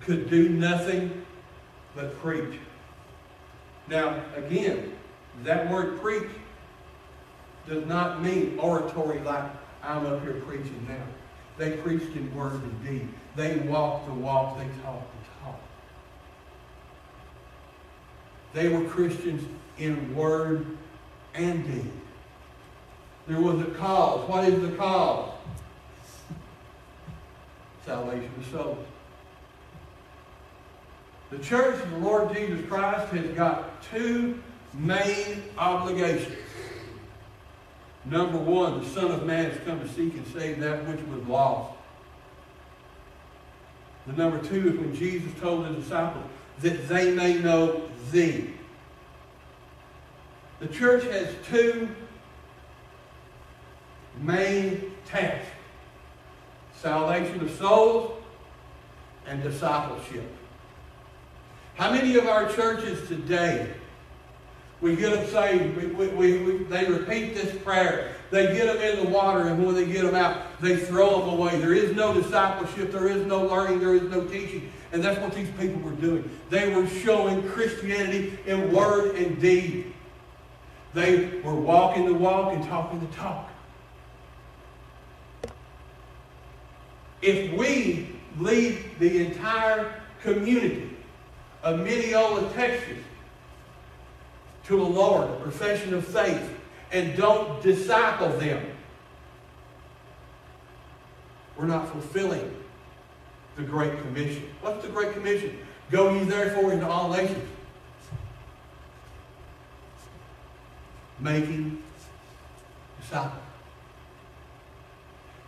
could 0.00 0.30
do 0.30 0.48
nothing 0.48 1.24
but 1.94 2.18
preach. 2.20 2.58
Now, 3.88 4.22
again, 4.36 4.92
that 5.44 5.70
word 5.70 6.00
preach 6.00 6.28
does 7.68 7.86
not 7.86 8.22
mean 8.22 8.58
oratory 8.58 9.20
like 9.20 9.44
I'm 9.82 10.06
up 10.06 10.22
here 10.22 10.42
preaching 10.46 10.86
now. 10.88 11.04
They 11.58 11.76
preached 11.78 12.14
in 12.16 12.34
word 12.34 12.62
and 12.62 12.84
deed. 12.84 13.08
They 13.34 13.56
walked 13.58 14.06
the 14.06 14.14
walk, 14.14 14.58
they 14.58 14.64
talked 14.82 15.10
the 15.12 15.44
talk. 15.44 15.60
They 18.56 18.68
were 18.68 18.88
Christians 18.88 19.46
in 19.76 20.16
word 20.16 20.64
and 21.34 21.62
deed. 21.62 21.92
There 23.28 23.38
was 23.38 23.60
a 23.60 23.70
cause. 23.72 24.26
What 24.30 24.48
is 24.48 24.62
the 24.62 24.74
cause? 24.78 25.30
Salvation 27.84 28.30
of 28.38 28.46
souls. 28.46 28.86
The 31.28 31.38
church 31.40 31.82
of 31.82 31.90
the 31.90 31.98
Lord 31.98 32.34
Jesus 32.34 32.66
Christ 32.66 33.12
has 33.12 33.26
got 33.36 33.82
two 33.82 34.42
main 34.72 35.42
obligations. 35.58 36.38
Number 38.06 38.38
one, 38.38 38.82
the 38.82 38.88
Son 38.88 39.10
of 39.10 39.26
Man 39.26 39.50
has 39.50 39.60
come 39.66 39.80
to 39.80 39.88
seek 39.88 40.14
and 40.14 40.26
save 40.28 40.60
that 40.60 40.86
which 40.86 41.00
was 41.08 41.28
lost. 41.28 41.76
The 44.06 44.14
number 44.14 44.42
two 44.42 44.70
is 44.70 44.78
when 44.78 44.94
Jesus 44.94 45.30
told 45.40 45.66
the 45.66 45.74
disciples 45.74 46.24
that 46.60 46.88
they 46.88 47.12
may 47.12 47.34
know 47.34 47.82
thee. 48.10 48.52
The 50.60 50.68
church 50.68 51.04
has 51.04 51.28
two 51.48 51.88
main 54.20 54.92
tasks. 55.04 55.46
Salvation 56.80 57.40
of 57.40 57.50
souls 57.52 58.22
and 59.26 59.42
discipleship. 59.42 60.30
How 61.74 61.90
many 61.90 62.16
of 62.16 62.26
our 62.26 62.50
churches 62.52 63.06
today, 63.06 63.70
we 64.80 64.96
get 64.96 65.12
them 65.12 65.26
saved, 65.26 65.76
we, 65.76 66.08
we, 66.08 66.38
we, 66.38 66.64
they 66.64 66.86
repeat 66.86 67.34
this 67.34 67.54
prayer, 67.62 68.14
they 68.30 68.54
get 68.54 68.66
them 68.66 68.78
in 68.78 69.04
the 69.04 69.10
water, 69.10 69.48
and 69.48 69.64
when 69.64 69.74
they 69.74 69.86
get 69.86 70.04
them 70.04 70.14
out, 70.14 70.60
they 70.60 70.76
throw 70.76 71.20
them 71.20 71.28
away. 71.30 71.58
There 71.58 71.74
is 71.74 71.94
no 71.94 72.14
discipleship, 72.14 72.92
there 72.92 73.08
is 73.08 73.26
no 73.26 73.42
learning, 73.44 73.80
there 73.80 73.94
is 73.94 74.02
no 74.02 74.24
teaching. 74.24 74.72
And 74.96 75.04
that's 75.04 75.20
what 75.20 75.34
these 75.34 75.50
people 75.60 75.78
were 75.82 75.90
doing. 75.90 76.30
They 76.48 76.74
were 76.74 76.86
showing 76.86 77.46
Christianity 77.50 78.38
in 78.46 78.72
word 78.72 79.14
and 79.16 79.38
deed. 79.38 79.92
They 80.94 81.38
were 81.44 81.54
walking 81.54 82.06
the 82.06 82.14
walk 82.14 82.54
and 82.54 82.64
talking 82.64 83.00
the 83.00 83.14
talk. 83.14 83.50
If 87.20 87.52
we 87.52 88.08
lead 88.38 88.78
the 88.98 89.26
entire 89.26 90.00
community 90.22 90.96
of 91.62 91.80
Mineola, 91.80 92.50
Texas, 92.54 92.96
to 94.64 94.78
the 94.78 94.82
Lord, 94.82 95.42
profession 95.42 95.92
of 95.92 96.06
faith, 96.06 96.58
and 96.90 97.14
don't 97.18 97.62
disciple 97.62 98.30
them, 98.38 98.64
we're 101.58 101.66
not 101.66 101.86
fulfilling 101.92 102.50
the 103.56 103.62
Great 103.62 103.98
Commission. 104.02 104.44
What's 104.60 104.84
the 104.84 104.90
Great 104.90 105.12
Commission? 105.12 105.58
Go 105.90 106.12
ye 106.12 106.24
therefore 106.24 106.72
into 106.72 106.86
all 106.86 107.10
nations, 107.10 107.48
making 111.20 111.82
disciples. 113.00 113.42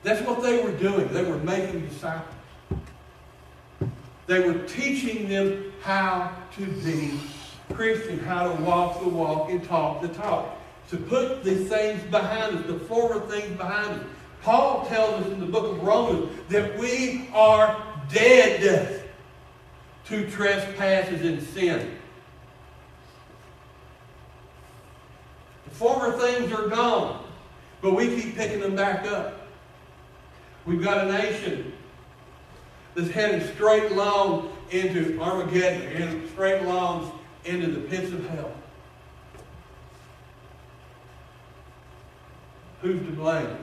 That's 0.03 0.23
what 0.27 0.42
they 0.42 0.62
were 0.62 0.73
doing. 0.73 1.09
They 1.09 1.25
were 1.25 1.38
making 1.38 1.88
disciples. 1.88 2.35
They 4.27 4.40
were 4.40 4.59
teaching 4.66 5.29
them 5.29 5.73
how 5.83 6.33
to 6.57 6.66
be 6.66 7.18
Christian, 7.75 8.18
how 8.21 8.53
to 8.53 8.62
walk 8.62 9.01
the 9.01 9.09
walk 9.09 9.51
and 9.51 9.62
talk 9.64 10.03
the 10.03 10.09
talk. 10.09 10.57
To 10.90 10.97
put 10.97 11.44
the 11.44 11.55
things 11.55 12.03
behind 12.11 12.57
us, 12.57 12.66
the 12.66 12.79
former 12.79 13.21
things 13.27 13.57
behind 13.57 14.01
us. 14.01 14.07
Paul 14.42 14.87
tells 14.87 15.25
us 15.25 15.33
in 15.33 15.40
the 15.40 15.47
book 15.47 15.77
of 15.77 15.83
Romans 15.83 16.31
that 16.49 16.79
we 16.79 17.29
are 17.35 17.85
dead 18.11 19.03
to 20.07 20.31
trespasses 20.31 21.21
and 21.23 21.42
sin. 21.42 21.94
The 25.64 25.71
former 25.75 26.12
things 26.18 26.53
are 26.53 26.68
gone, 26.68 27.25
but 27.83 27.94
we 27.94 28.09
keep 28.21 28.35
picking 28.37 28.61
them 28.61 28.75
back 28.75 29.07
up. 29.07 29.47
We've 30.64 30.83
got 30.83 31.07
a 31.07 31.12
nation 31.12 31.73
that's 32.94 33.11
heading 33.11 33.47
straight 33.55 33.92
along 33.92 34.53
into 34.71 35.21
Armageddon 35.21 36.03
and 36.03 36.29
straight 36.31 36.62
along 36.62 37.18
into 37.44 37.68
the 37.68 37.81
pits 37.81 38.12
of 38.12 38.29
hell. 38.29 38.53
Who's 42.83 43.01
to 43.07 43.12
blame? 43.12 43.57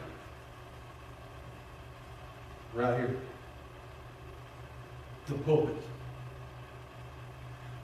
Right 2.74 2.98
here. 2.98 3.18
The 5.28 5.36
pulpit. 5.36 5.76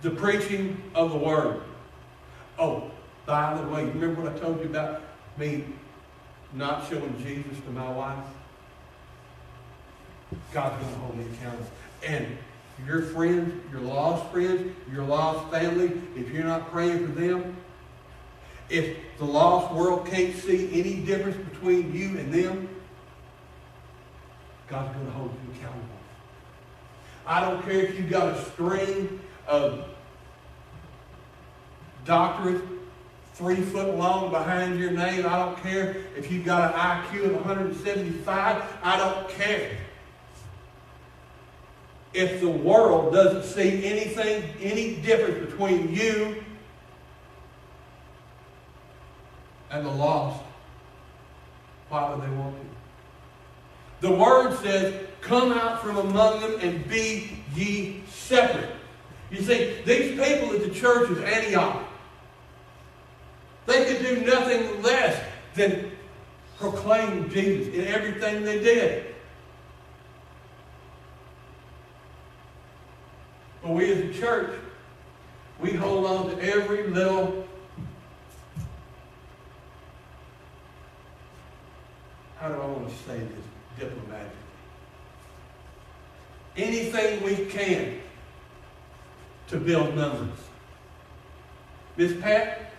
The 0.02 0.12
preaching 0.12 0.82
of 0.96 1.12
the 1.12 1.18
word. 1.18 1.62
Oh, 2.58 2.92
by 3.26 3.60
the 3.60 3.68
way, 3.68 3.86
remember 3.86 4.22
what 4.22 4.36
I 4.36 4.40
told 4.40 4.60
you 4.60 4.66
about 4.66 5.02
me 5.38 5.64
not 6.54 6.88
showing 6.90 7.16
Jesus 7.24 7.64
to 7.66 7.72
my 7.72 7.90
wife? 7.92 8.26
God's 10.54 10.82
going 10.82 10.94
to 10.94 11.00
hold 11.00 11.18
me 11.18 11.26
accountable. 11.34 11.66
And 12.06 12.38
your 12.86 13.02
friends, 13.02 13.54
your 13.72 13.82
lost 13.82 14.32
friends, 14.32 14.74
your 14.92 15.04
lost 15.04 15.52
family, 15.52 15.92
if 16.16 16.30
you're 16.32 16.44
not 16.44 16.72
praying 16.72 17.06
for 17.06 17.20
them, 17.20 17.56
if 18.70 18.98
the 19.18 19.26
lost 19.26 19.74
world 19.74 20.08
can't 20.08 20.36
see 20.36 20.70
any 20.80 21.02
difference 21.06 21.38
between 21.50 21.94
you 21.94 22.18
and 22.18 22.34
them, 22.34 22.70
God's 24.68 24.94
going 24.96 25.06
to 25.06 25.12
hold 25.12 25.32
you 25.32 25.54
accountable. 25.54 25.91
I 27.32 27.40
don't 27.40 27.64
care 27.64 27.80
if 27.80 27.98
you've 27.98 28.10
got 28.10 28.36
a 28.36 28.44
string 28.44 29.22
of 29.48 29.86
doctorates 32.06 32.68
three 33.36 33.62
foot 33.62 33.96
long 33.96 34.32
behind 34.32 34.78
your 34.78 34.92
name. 34.92 35.26
I 35.26 35.38
don't 35.38 35.58
care 35.64 35.96
if 36.18 36.30
you've 36.30 36.44
got 36.44 36.74
an 36.74 36.80
IQ 36.80 37.28
of 37.28 37.36
175. 37.36 38.64
I 38.84 38.98
don't 38.98 39.30
care 39.30 39.78
if 42.14 42.42
the 42.42 42.50
world 42.50 43.14
doesn't 43.14 43.44
see 43.44 43.86
anything, 43.86 44.44
any 44.60 44.96
difference 44.96 45.50
between 45.50 45.96
you 45.96 46.44
and 49.70 49.86
the 49.86 49.90
lost, 49.92 50.44
why 51.88 52.14
would 52.14 52.22
they 52.22 52.36
want 52.36 52.58
you? 52.58 54.10
The 54.10 54.12
word 54.12 54.58
says, 54.58 55.08
come 55.22 55.52
out 55.52 55.82
from 55.82 55.98
among 55.98 56.42
them 56.42 56.60
and 56.62 56.88
be 56.90 57.44
ye 57.56 58.04
separate. 58.10 58.70
You 59.30 59.42
see, 59.42 59.82
these 59.86 60.12
people 60.12 60.54
at 60.54 60.64
the 60.64 60.72
church 60.72 61.10
of 61.10 61.24
Antioch, 61.24 61.84
they 63.66 63.86
could 63.86 64.06
do 64.06 64.26
nothing 64.26 64.82
less 64.82 65.24
than 65.56 65.92
proclaim 66.58 67.30
Jesus 67.30 67.74
in 67.74 67.88
everything 67.88 68.44
they 68.44 68.60
did. 68.60 69.16
But 73.62 73.72
we 73.72 73.92
as 73.92 74.00
a 74.00 74.20
church, 74.20 74.60
we 75.60 75.72
hold 75.74 76.06
on 76.06 76.36
to 76.36 76.44
every 76.44 76.88
little 76.88 77.48
how 82.42 82.48
do 82.48 82.56
I 82.56 82.66
want 82.66 82.90
to 82.90 82.96
say 83.04 83.20
this 83.20 83.46
diplomatically? 83.78 84.41
Anything 86.58 87.24
we 87.24 87.46
can 87.46 88.00
to 89.48 89.58
build 89.58 89.96
numbers. 89.96 90.38
Miss 91.98 92.14
Pat, 92.22 92.72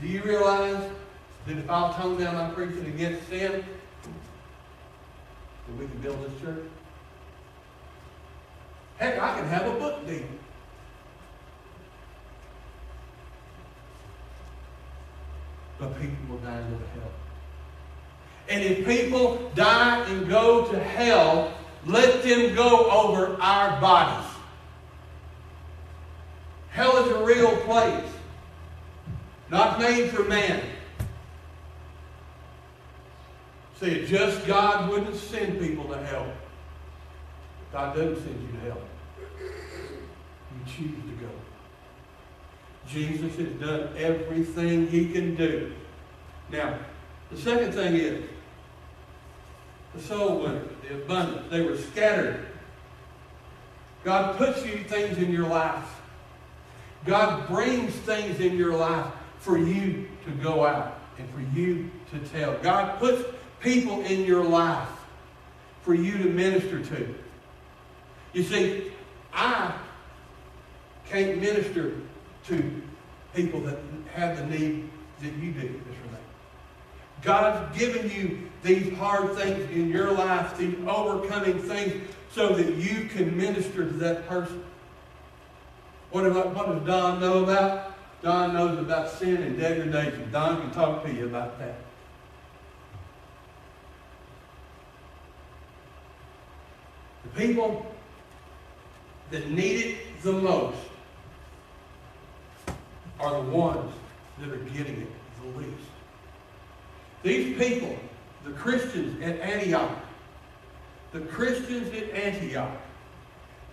do 0.00 0.06
you 0.06 0.22
realize 0.22 0.82
that 1.46 1.58
if 1.58 1.68
I'll 1.70 1.92
tone 1.94 2.18
down 2.18 2.34
my 2.34 2.50
preaching 2.50 2.86
against 2.86 3.28
sin, 3.28 3.64
that 5.66 5.78
we 5.78 5.86
can 5.86 5.98
build 5.98 6.24
this 6.24 6.40
church? 6.40 6.64
Heck, 8.96 9.20
I 9.20 9.38
can 9.38 9.46
have 9.48 9.66
a 9.66 9.78
book 9.78 10.06
deal. 10.06 10.24
But 15.78 16.00
people 16.00 16.16
will 16.28 16.38
die 16.38 16.56
and 16.56 16.70
go 16.72 16.78
to 16.78 17.00
hell. 17.00 17.10
And 18.48 18.64
if 18.64 18.86
people 18.86 19.50
die 19.54 20.04
and 20.08 20.28
go 20.28 20.66
to 20.72 20.78
hell, 20.78 21.57
let 21.86 22.22
them 22.22 22.54
go 22.54 22.90
over 22.90 23.40
our 23.40 23.80
bodies. 23.80 24.30
Hell 26.70 26.96
is 27.04 27.10
a 27.12 27.24
real 27.24 27.56
place, 27.58 28.10
not 29.50 29.80
made 29.80 30.10
for 30.10 30.24
man. 30.24 30.62
See, 33.80 34.06
just 34.06 34.46
God 34.46 34.90
wouldn't 34.90 35.16
send 35.16 35.60
people 35.60 35.84
to 35.84 35.98
hell. 36.06 36.26
God 37.72 37.94
doesn't 37.94 38.22
send 38.22 38.42
you 38.42 38.58
to 38.58 38.64
hell. 38.64 38.80
You 39.40 40.64
choose 40.66 41.02
to 41.02 41.24
go. 41.24 41.30
Jesus 42.86 43.36
has 43.36 43.48
done 43.60 43.90
everything 43.96 44.88
he 44.88 45.12
can 45.12 45.34
do. 45.34 45.72
Now, 46.50 46.78
the 47.30 47.36
second 47.36 47.72
thing 47.72 47.94
is 47.94 48.24
the 49.94 50.02
soul 50.02 50.40
winner, 50.40 50.62
the 50.88 50.94
abundance. 50.94 51.50
They 51.50 51.62
were 51.62 51.76
scattered. 51.76 52.46
God 54.04 54.36
puts 54.36 54.64
you 54.64 54.78
things 54.84 55.18
in 55.18 55.32
your 55.32 55.46
life. 55.46 56.00
God 57.04 57.48
brings 57.48 57.92
things 57.94 58.40
in 58.40 58.56
your 58.56 58.74
life 58.74 59.06
for 59.38 59.58
you 59.58 60.08
to 60.24 60.30
go 60.42 60.64
out 60.64 60.98
and 61.18 61.28
for 61.30 61.40
you 61.58 61.90
to 62.12 62.18
tell. 62.30 62.56
God 62.58 62.98
puts 62.98 63.22
people 63.60 64.02
in 64.02 64.24
your 64.24 64.44
life 64.44 64.88
for 65.82 65.94
you 65.94 66.18
to 66.18 66.24
minister 66.24 66.84
to. 66.84 67.14
You 68.32 68.42
see, 68.42 68.92
I 69.32 69.74
can't 71.08 71.40
minister 71.40 71.94
to 72.46 72.82
people 73.34 73.60
that 73.60 73.78
have 74.14 74.36
the 74.36 74.46
need 74.46 74.88
that 75.20 75.32
you 75.34 75.52
do, 75.52 75.60
Mr. 75.60 76.02
Renee. 76.04 76.18
God's 77.22 77.78
given 77.78 78.10
you 78.10 78.47
these 78.62 78.92
hard 78.96 79.34
things 79.36 79.70
in 79.70 79.88
your 79.88 80.12
life, 80.12 80.56
these 80.58 80.74
overcoming 80.86 81.58
things, 81.58 81.94
so 82.30 82.54
that 82.54 82.74
you 82.74 83.06
can 83.06 83.36
minister 83.36 83.84
to 83.84 83.92
that 83.94 84.28
person. 84.28 84.64
What, 86.10 86.26
about, 86.26 86.54
what 86.54 86.66
does 86.66 86.86
Don 86.86 87.20
know 87.20 87.44
about? 87.44 87.94
Don 88.22 88.54
knows 88.54 88.78
about 88.78 89.10
sin 89.10 89.42
and 89.42 89.58
degradation. 89.58 90.30
Don 90.32 90.60
can 90.60 90.70
talk 90.70 91.04
to 91.04 91.12
you 91.12 91.26
about 91.26 91.58
that. 91.58 91.76
The 97.24 97.46
people 97.46 97.86
that 99.30 99.50
need 99.50 99.84
it 99.84 100.22
the 100.22 100.32
most 100.32 100.78
are 103.20 103.42
the 103.42 103.50
ones 103.50 103.92
that 104.38 104.50
are 104.50 104.56
getting 104.56 105.02
it 105.02 105.08
the 105.42 105.58
least. 105.58 105.72
These 107.22 107.58
people, 107.58 107.96
the 108.48 108.54
Christians 108.54 109.22
at 109.22 109.38
Antioch, 109.40 109.98
the 111.12 111.20
Christians 111.20 111.94
at 111.94 112.10
Antioch, 112.10 112.72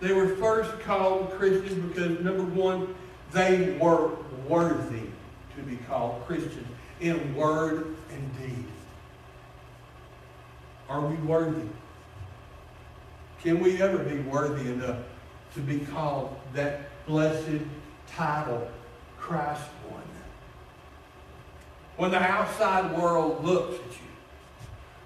they 0.00 0.12
were 0.12 0.36
first 0.36 0.78
called 0.80 1.30
Christians 1.32 1.92
because, 1.92 2.20
number 2.20 2.42
one, 2.42 2.94
they 3.32 3.76
were 3.80 4.10
worthy 4.46 5.02
to 5.56 5.62
be 5.62 5.76
called 5.88 6.26
Christians 6.26 6.66
in 7.00 7.34
word 7.34 7.96
and 8.10 8.38
deed. 8.38 8.64
Are 10.88 11.00
we 11.00 11.16
worthy? 11.16 11.68
Can 13.42 13.60
we 13.60 13.80
ever 13.80 13.98
be 13.98 14.20
worthy 14.20 14.70
enough 14.70 14.98
to 15.54 15.60
be 15.60 15.80
called 15.80 16.36
that 16.52 17.06
blessed 17.06 17.62
title, 18.06 18.70
Christ 19.18 19.62
one? 19.88 20.02
When 21.96 22.10
the 22.10 22.20
outside 22.20 22.96
world 22.96 23.42
looks 23.42 23.76
at 23.76 23.92
you, 23.92 24.15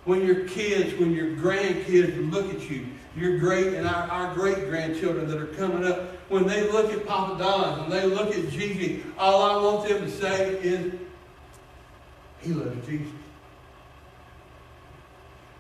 when 0.05 0.25
your 0.25 0.45
kids, 0.49 0.99
when 0.99 1.13
your 1.13 1.37
grandkids 1.37 2.31
look 2.31 2.53
at 2.55 2.71
you, 2.71 2.87
your 3.17 3.39
great 3.39 3.75
and 3.75 3.87
our, 3.87 4.11
our 4.11 4.35
great 4.35 4.69
grandchildren 4.69 5.29
that 5.29 5.39
are 5.39 5.47
coming 5.47 5.85
up, 5.85 6.17
when 6.29 6.47
they 6.47 6.71
look 6.71 6.93
at 6.93 7.07
Papa 7.07 7.39
Don, 7.39 7.81
and 7.81 7.93
they 7.93 8.07
look 8.07 8.35
at 8.35 8.49
Gigi, 8.51 9.03
all 9.19 9.43
I 9.43 9.63
want 9.63 9.89
them 9.89 10.05
to 10.05 10.11
say 10.11 10.55
is, 10.59 10.95
he 12.41 12.53
loves 12.53 12.87
Jesus. 12.87 13.13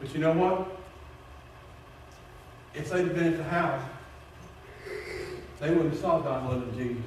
But 0.01 0.15
you 0.15 0.21
know 0.21 0.33
what? 0.33 0.77
If 2.75 2.89
they'd 2.89 3.05
have 3.05 3.15
been 3.15 3.33
at 3.33 3.37
the 3.37 3.45
house, 3.45 3.83
they 5.59 5.69
wouldn't 5.69 5.91
have 5.91 6.01
saw 6.01 6.21
Don 6.21 6.49
loving 6.49 6.75
Jesus. 6.77 7.05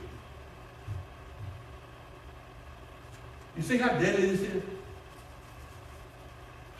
You 3.57 3.63
see 3.63 3.77
how 3.77 3.89
deadly 3.97 4.27
this 4.27 4.41
is? 4.41 4.63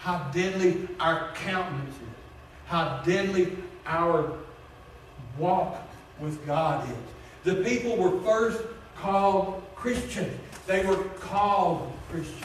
How 0.03 0.29
deadly 0.33 0.85
our 0.99 1.31
countenance 1.33 1.95
is. 1.95 2.01
How 2.65 3.01
deadly 3.05 3.55
our 3.85 4.33
walk 5.37 5.77
with 6.19 6.45
God 6.45 6.85
is. 6.89 6.95
The 7.45 7.63
people 7.63 7.95
were 7.95 8.19
first 8.19 8.61
called 8.97 9.63
Christians. 9.77 10.37
They 10.67 10.85
were 10.85 10.97
called 11.21 11.89
Christians. 12.11 12.43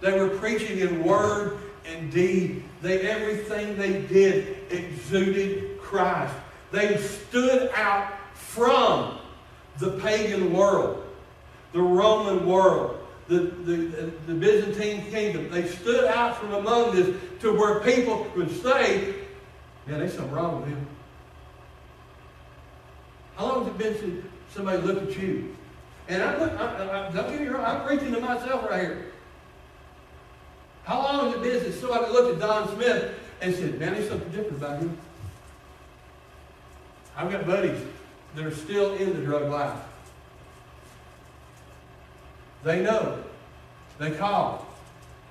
They 0.00 0.18
were 0.18 0.30
preaching 0.30 0.78
in 0.78 1.04
word 1.04 1.58
and 1.84 2.10
deed. 2.10 2.64
They, 2.80 3.02
everything 3.02 3.76
they 3.76 4.00
did 4.00 4.56
exuded 4.70 5.78
Christ. 5.82 6.32
They 6.70 6.96
stood 6.96 7.70
out 7.74 8.10
from 8.32 9.18
the 9.76 9.90
pagan 9.98 10.50
world, 10.50 11.04
the 11.74 11.82
Roman 11.82 12.46
world, 12.46 13.01
the, 13.28 13.38
the, 13.38 13.76
the 14.26 14.34
Byzantine 14.34 15.04
kingdom. 15.10 15.50
They 15.50 15.66
stood 15.66 16.04
out 16.06 16.36
from 16.38 16.54
among 16.54 16.94
this 16.94 17.16
to 17.40 17.52
where 17.52 17.80
people 17.80 18.26
would 18.36 18.50
say, 18.62 19.14
yeah, 19.88 19.98
there's 19.98 20.14
something 20.14 20.32
wrong 20.32 20.60
with 20.60 20.68
him. 20.68 20.86
How 23.36 23.46
long 23.46 23.64
has 23.64 23.74
it 23.74 23.78
been 23.78 23.98
since 23.98 24.24
somebody 24.54 24.78
looked 24.82 25.10
at 25.10 25.22
you? 25.22 25.56
And 26.08 26.22
I'm, 26.22 26.42
I, 26.58 27.08
I, 27.08 27.10
don't 27.10 27.30
get 27.30 27.40
me 27.40 27.48
wrong, 27.48 27.64
I'm 27.64 27.86
preaching 27.86 28.12
to 28.12 28.20
myself 28.20 28.68
right 28.68 28.80
here. 28.82 29.06
How 30.84 31.02
long 31.02 31.26
has 31.26 31.36
it 31.36 31.42
been 31.42 31.60
since 31.60 31.76
somebody 31.76 32.12
looked 32.12 32.34
at 32.34 32.48
Don 32.48 32.74
Smith 32.74 33.14
and 33.40 33.54
said, 33.54 33.78
man, 33.78 33.94
there's 33.94 34.08
something 34.08 34.28
different 34.30 34.58
about 34.58 34.80
him? 34.80 34.98
I've 37.16 37.30
got 37.30 37.46
buddies 37.46 37.80
that 38.34 38.44
are 38.44 38.54
still 38.54 38.94
in 38.94 39.14
the 39.14 39.24
drug 39.24 39.50
life. 39.50 39.78
They 42.64 42.82
know. 42.82 43.22
They 43.98 44.12
call. 44.12 44.66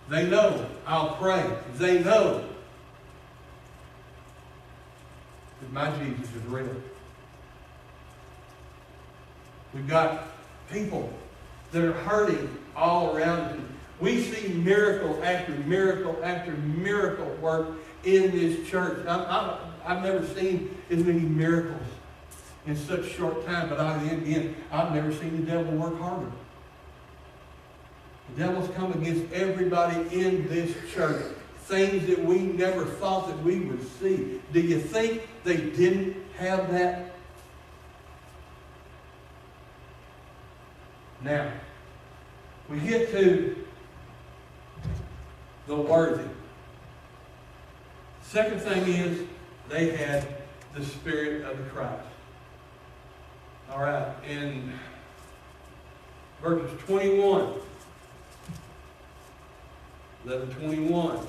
They 0.10 0.28
know 0.30 0.66
I'll 0.86 1.16
pray. 1.16 1.50
They 1.76 2.04
know 2.04 2.44
that 5.62 5.72
my 5.72 5.92
Jesus 5.98 6.36
is 6.36 6.44
real. 6.48 6.76
We've 9.74 9.88
got 9.88 10.28
people 10.72 11.12
that 11.72 11.84
are 11.84 11.94
hurting 11.94 12.58
all 12.76 13.16
around 13.16 13.40
us. 13.40 13.60
We 14.02 14.22
see 14.24 14.50
miracle 14.50 15.24
after 15.24 15.52
miracle 15.52 16.20
after 16.24 16.52
miracle 16.52 17.30
work 17.42 17.68
in 18.04 18.32
this 18.32 18.68
church. 18.68 19.06
i 19.08 19.58
have 19.86 20.04
never 20.04 20.26
seen 20.36 20.76
as 20.90 21.04
many 21.04 21.20
miracles 21.20 21.82
in 22.66 22.76
such 22.76 23.12
short 23.12 23.46
time, 23.46 23.70
but 23.70 23.80
I, 23.80 24.02
again, 24.04 24.56
I've 24.72 24.94
never 24.94 25.14
seen 25.14 25.46
the 25.46 25.52
devil 25.52 25.74
work 25.74 25.98
harder. 26.00 26.32
Devil's 28.38 28.70
come 28.76 28.94
against 28.94 29.32
everybody 29.34 30.00
in 30.18 30.48
this 30.48 30.74
church. 30.94 31.24
Things 31.66 32.06
that 32.08 32.24
we 32.24 32.40
never 32.40 32.86
thought 32.86 33.28
that 33.28 33.44
we 33.44 33.60
would 33.62 33.86
see. 34.00 34.42
Do 34.52 34.60
you 34.60 34.80
think 34.80 35.28
they 35.44 35.58
didn't 35.58 36.16
have 36.38 36.72
that? 36.72 37.16
Now, 41.24 41.52
we 42.70 42.80
get 42.80 43.12
to 43.12 43.56
the 45.68 45.76
worthy. 45.76 46.28
Second 48.24 48.62
thing 48.62 48.88
is 48.88 49.28
they 49.70 49.96
had 49.96 50.26
the 50.74 50.84
Spirit 50.84 51.44
of 51.46 51.58
the 51.58 51.64
Christ. 51.66 52.08
All 53.72 53.80
right, 53.80 54.12
in 54.28 54.74
verses 56.42 56.78
21, 56.88 57.54
1121. 60.24 61.20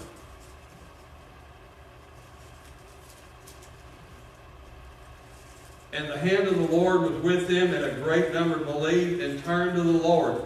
And 5.95 6.09
the 6.09 6.19
hand 6.19 6.49
of 6.49 6.57
the 6.57 6.75
Lord 6.75 7.03
was 7.03 7.23
with 7.23 7.49
them, 7.49 7.75
and 7.75 7.85
a 7.85 7.93
great 8.03 8.33
number 8.33 8.59
believed 8.59 9.21
and 9.23 9.43
turned 9.45 9.77
to 9.77 9.83
the 9.83 9.93
Lord. 9.93 10.43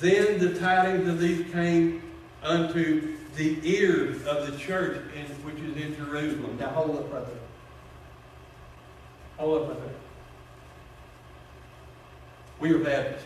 Then 0.00 0.38
the 0.38 0.58
tidings 0.58 1.08
of 1.08 1.20
these 1.20 1.50
came 1.52 2.02
unto 2.42 3.16
the 3.36 3.58
ears 3.62 4.24
of 4.26 4.50
the 4.50 4.58
church, 4.58 5.00
in, 5.14 5.26
which 5.44 5.58
is 5.60 5.76
in 5.76 5.96
Jerusalem. 5.96 6.56
Now 6.58 6.70
hold 6.70 6.96
up 6.96 7.10
there. 7.10 7.36
Hold 9.36 9.70
up 9.70 9.80
there. 9.80 9.94
We 12.58 12.72
are 12.72 12.78
Baptists. 12.78 13.24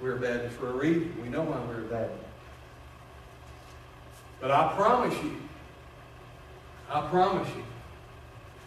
We're 0.00 0.16
Baptists 0.16 0.56
for 0.56 0.70
a 0.70 0.72
reason. 0.72 1.16
We 1.22 1.28
know 1.28 1.42
why 1.42 1.60
we're 1.68 1.82
Baptists. 1.82 2.29
But 4.40 4.50
I 4.50 4.72
promise 4.74 5.14
you, 5.22 5.36
I 6.88 7.06
promise 7.08 7.48
you, 7.54 7.62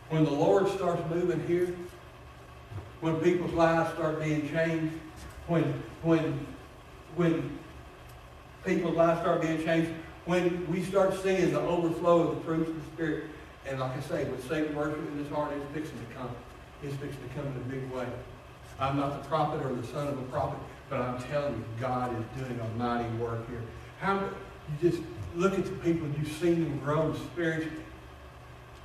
when 0.10 0.24
the 0.24 0.32
Lord 0.32 0.68
starts 0.70 1.02
moving 1.10 1.46
here, 1.48 1.76
when 3.02 3.16
people's 3.18 3.54
lives 3.54 3.94
start 3.94 4.22
being 4.22 4.50
changed, 4.50 4.94
when 5.48 5.64
when 6.04 6.46
when 7.16 7.60
people's 8.66 8.96
lives 8.96 9.22
start 9.22 9.42
being 9.42 9.64
changed, 9.64 9.92
when 10.26 10.72
we 10.72 10.84
start 10.84 11.22
seeing 11.22 11.52
the 11.52 11.60
overflow 11.60 12.30
of 12.30 12.36
the 12.36 12.42
fruits 12.42 12.70
of 12.70 12.76
the 12.76 12.92
Spirit, 12.96 13.26
and 13.68 13.80
like 13.80 13.98
I 13.98 14.02
say, 14.02 14.26
with 14.26 14.48
Satan 14.48 14.76
working 14.76 15.06
in 15.08 15.18
his 15.18 15.30
heart, 15.30 15.52
it's 15.54 15.66
fixing 15.74 15.98
to 16.08 16.14
come. 16.14 16.30
It's 16.84 16.96
fixing 16.96 17.22
to 17.22 17.30
come 17.36 17.48
in 17.48 17.54
a 17.54 17.82
big 17.82 17.92
way. 17.92 18.08
I'm 18.80 18.98
not 18.98 19.22
the 19.22 19.28
prophet 19.28 19.66
or 19.66 19.74
the 19.74 19.88
son 19.88 20.08
of 20.08 20.18
a 20.18 20.24
prophet, 20.24 20.60
but 20.90 21.02
I'm 21.02 21.22
telling 21.24 21.56
you, 21.56 21.66
God 21.80 22.12
is 22.12 22.42
doing 22.42 22.60
a 22.60 22.78
mighty 22.78 23.10
work 23.18 23.48
here. 23.50 23.62
How 24.00 24.20
you 24.20 24.90
just 24.90 25.02
look 25.36 25.58
at 25.58 25.66
the 25.66 25.72
people 25.72 26.06
and 26.06 26.18
you've 26.18 26.32
seen 26.38 26.64
them 26.64 26.80
grow 26.80 27.14
spiritually, 27.32 27.72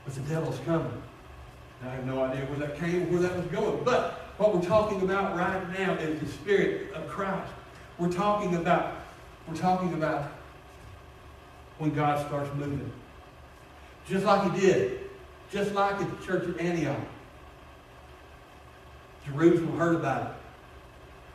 but 0.05 0.15
the 0.15 0.21
devil's 0.23 0.59
coming. 0.61 1.03
I 1.85 1.91
have 1.91 2.07
no 2.07 2.25
idea 2.25 2.45
where 2.47 2.59
that 2.67 2.79
came, 2.79 3.03
or 3.03 3.07
where 3.07 3.21
that 3.21 3.37
was 3.37 3.47
going. 3.47 3.85
But 3.85 4.15
what 4.37 4.55
we're 4.55 4.63
talking 4.63 5.03
about 5.03 5.37
right 5.37 5.79
now 5.79 5.95
is 5.95 6.19
the 6.21 6.27
Spirit 6.27 6.93
of 6.93 7.07
Christ. 7.09 7.53
We're 7.99 8.13
talking 8.13 8.57
about, 8.57 8.95
we're 9.47 9.57
talking 9.57 9.93
about 9.95 10.33
when 11.79 11.95
God 11.95 12.27
starts 12.27 12.53
moving. 12.57 12.91
Just 14.09 14.25
like 14.25 14.53
he 14.53 14.61
did. 14.61 15.01
Just 15.53 15.73
like 15.73 16.01
at 16.01 16.21
the 16.21 16.27
church 16.27 16.49
at 16.49 16.61
Antioch. 16.61 16.99
Jerusalem 19.27 19.77
heard 19.77 19.97
about 19.97 20.31
it. 20.31 20.33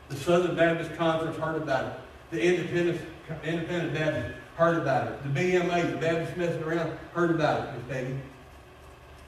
The 0.09 0.15
Southern 0.17 0.55
Baptist 0.55 0.95
Conference 0.95 1.37
heard 1.37 1.61
about 1.61 1.85
it. 1.85 1.93
The 2.31 2.41
Independent, 2.41 3.01
Independent 3.43 3.93
Baptists 3.93 4.42
heard 4.55 4.77
about 4.77 5.07
it. 5.07 5.23
The 5.23 5.39
BMA, 5.39 5.91
the 5.91 5.97
Baptist 5.97 6.37
Messing 6.37 6.63
Around, 6.63 6.97
heard 7.13 7.31
about 7.31 7.67
it, 7.67 7.73
Miss 7.73 7.83
Peggy. 7.89 8.19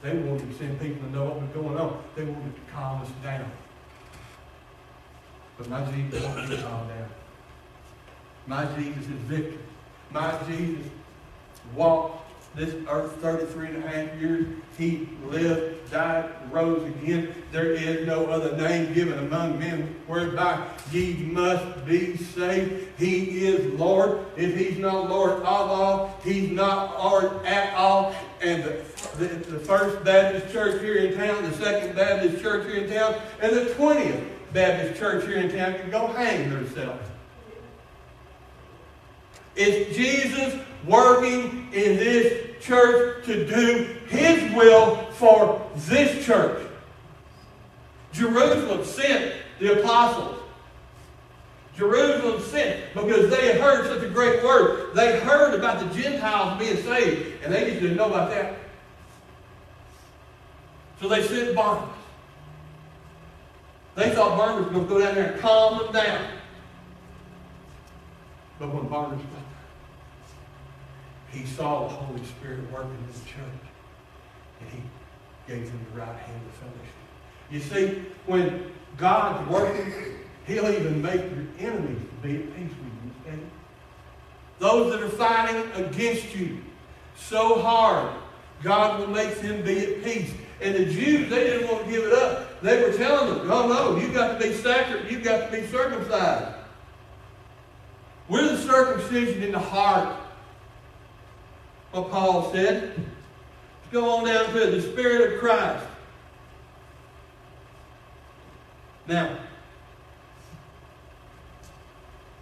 They 0.02 0.14
wanted 0.18 0.50
to 0.50 0.58
send 0.58 0.80
people 0.80 1.02
to 1.08 1.10
know 1.14 1.24
what 1.24 1.40
was 1.40 1.50
going 1.50 1.76
on. 1.76 2.02
They 2.14 2.24
wanted 2.24 2.54
to 2.54 2.72
calm 2.72 3.02
us 3.02 3.08
down. 3.22 3.50
But 5.58 5.68
my 5.68 5.84
Jesus 5.90 6.22
won't 6.22 6.48
be 6.48 6.56
calmed 6.58 6.88
down. 6.88 7.08
My 8.46 8.64
Jesus 8.76 9.04
is 9.04 9.20
victor. 9.22 9.58
My 10.10 10.38
Jesus 10.46 10.86
walked 11.74 12.15
this 12.56 12.74
earth 12.88 13.12
33 13.20 13.66
and 13.68 13.84
a 13.84 13.88
half 13.88 14.18
years. 14.18 14.46
He 14.78 15.08
lived, 15.26 15.90
died, 15.90 16.30
rose 16.50 16.82
again. 16.86 17.34
There 17.52 17.72
is 17.72 18.06
no 18.06 18.26
other 18.26 18.56
name 18.56 18.94
given 18.94 19.18
among 19.18 19.58
men 19.58 19.94
whereby 20.06 20.66
ye 20.90 21.14
must 21.16 21.84
be 21.84 22.16
saved. 22.16 22.98
He 22.98 23.44
is 23.44 23.78
Lord. 23.78 24.24
If 24.36 24.56
he's 24.56 24.78
not 24.78 25.10
Lord 25.10 25.32
of 25.32 25.44
all, 25.44 26.18
he's 26.24 26.50
not 26.50 26.98
Lord 26.98 27.44
at 27.44 27.74
all. 27.74 28.14
And 28.40 28.64
the, 28.64 28.82
the, 29.18 29.26
the 29.26 29.58
First 29.58 30.02
Baptist 30.02 30.50
Church 30.52 30.80
here 30.80 30.96
in 30.96 31.14
town, 31.14 31.42
the 31.42 31.56
Second 31.58 31.94
Baptist 31.94 32.42
Church 32.42 32.66
here 32.66 32.84
in 32.84 32.90
town, 32.90 33.20
and 33.42 33.54
the 33.54 33.66
20th 33.74 34.24
Baptist 34.54 34.98
Church 34.98 35.26
here 35.26 35.38
in 35.38 35.54
town 35.54 35.74
can 35.74 35.90
go 35.90 36.06
hang 36.06 36.48
themselves. 36.48 37.06
It's 39.54 39.96
Jesus 39.96 40.54
working 40.86 41.68
in 41.72 41.96
this 41.96 42.45
church 42.66 43.24
to 43.26 43.46
do 43.46 43.84
His 44.08 44.52
will 44.54 44.96
for 45.12 45.64
this 45.74 46.24
church. 46.24 46.66
Jerusalem 48.12 48.84
sent 48.84 49.34
the 49.58 49.80
apostles. 49.80 50.38
Jerusalem 51.76 52.40
sent 52.42 52.94
because 52.94 53.28
they 53.28 53.52
had 53.52 53.60
heard 53.60 53.86
such 53.86 54.02
a 54.02 54.08
great 54.08 54.42
word. 54.42 54.94
They 54.94 55.20
heard 55.20 55.54
about 55.54 55.80
the 55.80 56.00
Gentiles 56.00 56.58
being 56.58 56.82
saved, 56.82 57.44
and 57.44 57.52
they 57.52 57.66
just 57.66 57.80
didn't 57.80 57.98
know 57.98 58.06
about 58.06 58.30
that. 58.30 58.54
So 61.00 61.08
they 61.08 61.22
sent 61.26 61.54
Barnabas. 61.54 61.94
They 63.94 64.10
thought 64.10 64.36
Barnabas 64.38 64.72
was 64.72 64.74
going 64.74 64.88
to 64.88 64.94
go 64.94 65.00
down 65.00 65.14
there 65.14 65.32
and 65.32 65.40
calm 65.40 65.78
them 65.78 65.92
down. 65.92 66.30
But 68.58 68.72
when 68.72 68.88
Barnabas 68.88 69.24
he 71.36 71.46
saw 71.46 71.86
the 71.86 71.94
Holy 71.94 72.24
Spirit 72.24 72.70
working 72.72 72.96
in 72.98 73.12
his 73.12 73.22
church. 73.24 73.66
And 74.60 74.70
he 74.70 74.80
gave 75.46 75.66
them 75.66 75.86
the 75.92 76.00
right 76.00 76.16
hand 76.16 76.40
of 76.46 76.54
fellowship. 76.54 76.96
You 77.50 77.60
see, 77.60 78.02
when 78.26 78.72
God's 78.96 79.48
working, 79.50 79.92
he'll 80.46 80.68
even 80.68 81.02
make 81.02 81.20
your 81.20 81.44
enemies 81.58 82.00
be 82.22 82.36
at 82.36 82.56
peace 82.56 82.70
with 82.70 82.92
you. 83.04 83.10
Okay? 83.26 83.38
Those 84.58 84.92
that 84.92 85.02
are 85.02 85.10
fighting 85.10 85.70
against 85.84 86.34
you 86.34 86.58
so 87.16 87.60
hard, 87.60 88.14
God 88.62 89.00
will 89.00 89.08
make 89.08 89.38
them 89.40 89.62
be 89.62 89.78
at 89.78 90.04
peace. 90.04 90.32
And 90.62 90.74
the 90.74 90.86
Jews, 90.86 91.28
they 91.28 91.44
didn't 91.44 91.68
want 91.68 91.84
to 91.84 91.90
give 91.90 92.04
it 92.04 92.12
up. 92.14 92.62
They 92.62 92.82
were 92.82 92.96
telling 92.96 93.36
them, 93.36 93.46
no, 93.46 93.68
no, 93.68 93.96
you've 93.98 94.14
got 94.14 94.40
to 94.40 94.48
be 94.48 94.54
sacred. 94.54 95.10
You've 95.10 95.22
got 95.22 95.50
to 95.50 95.52
be 95.56 95.66
circumcised. 95.66 96.54
We're 98.28 98.48
the 98.48 98.58
circumcision 98.58 99.42
in 99.42 99.52
the 99.52 99.58
heart. 99.58 100.16
What 101.92 102.10
Paul 102.10 102.52
said. 102.52 102.94
Let's 102.96 103.92
go 103.92 104.16
on 104.16 104.24
down 104.24 104.52
to 104.52 104.62
it. 104.62 104.70
The 104.70 104.82
Spirit 104.82 105.32
of 105.32 105.40
Christ. 105.40 105.86
Now, 109.06 109.38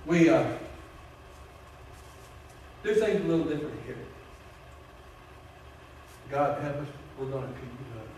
we 0.07 0.31
uh, 0.31 0.47
do 2.83 2.95
things 2.95 3.25
a 3.25 3.29
little 3.29 3.45
different 3.45 3.81
here. 3.85 3.97
God 6.31 6.61
help 6.63 6.77
us, 6.77 6.89
we're 7.19 7.27
going 7.27 7.47
to 7.47 7.53
keep 7.53 7.65
it 7.65 8.01
up. 8.01 8.09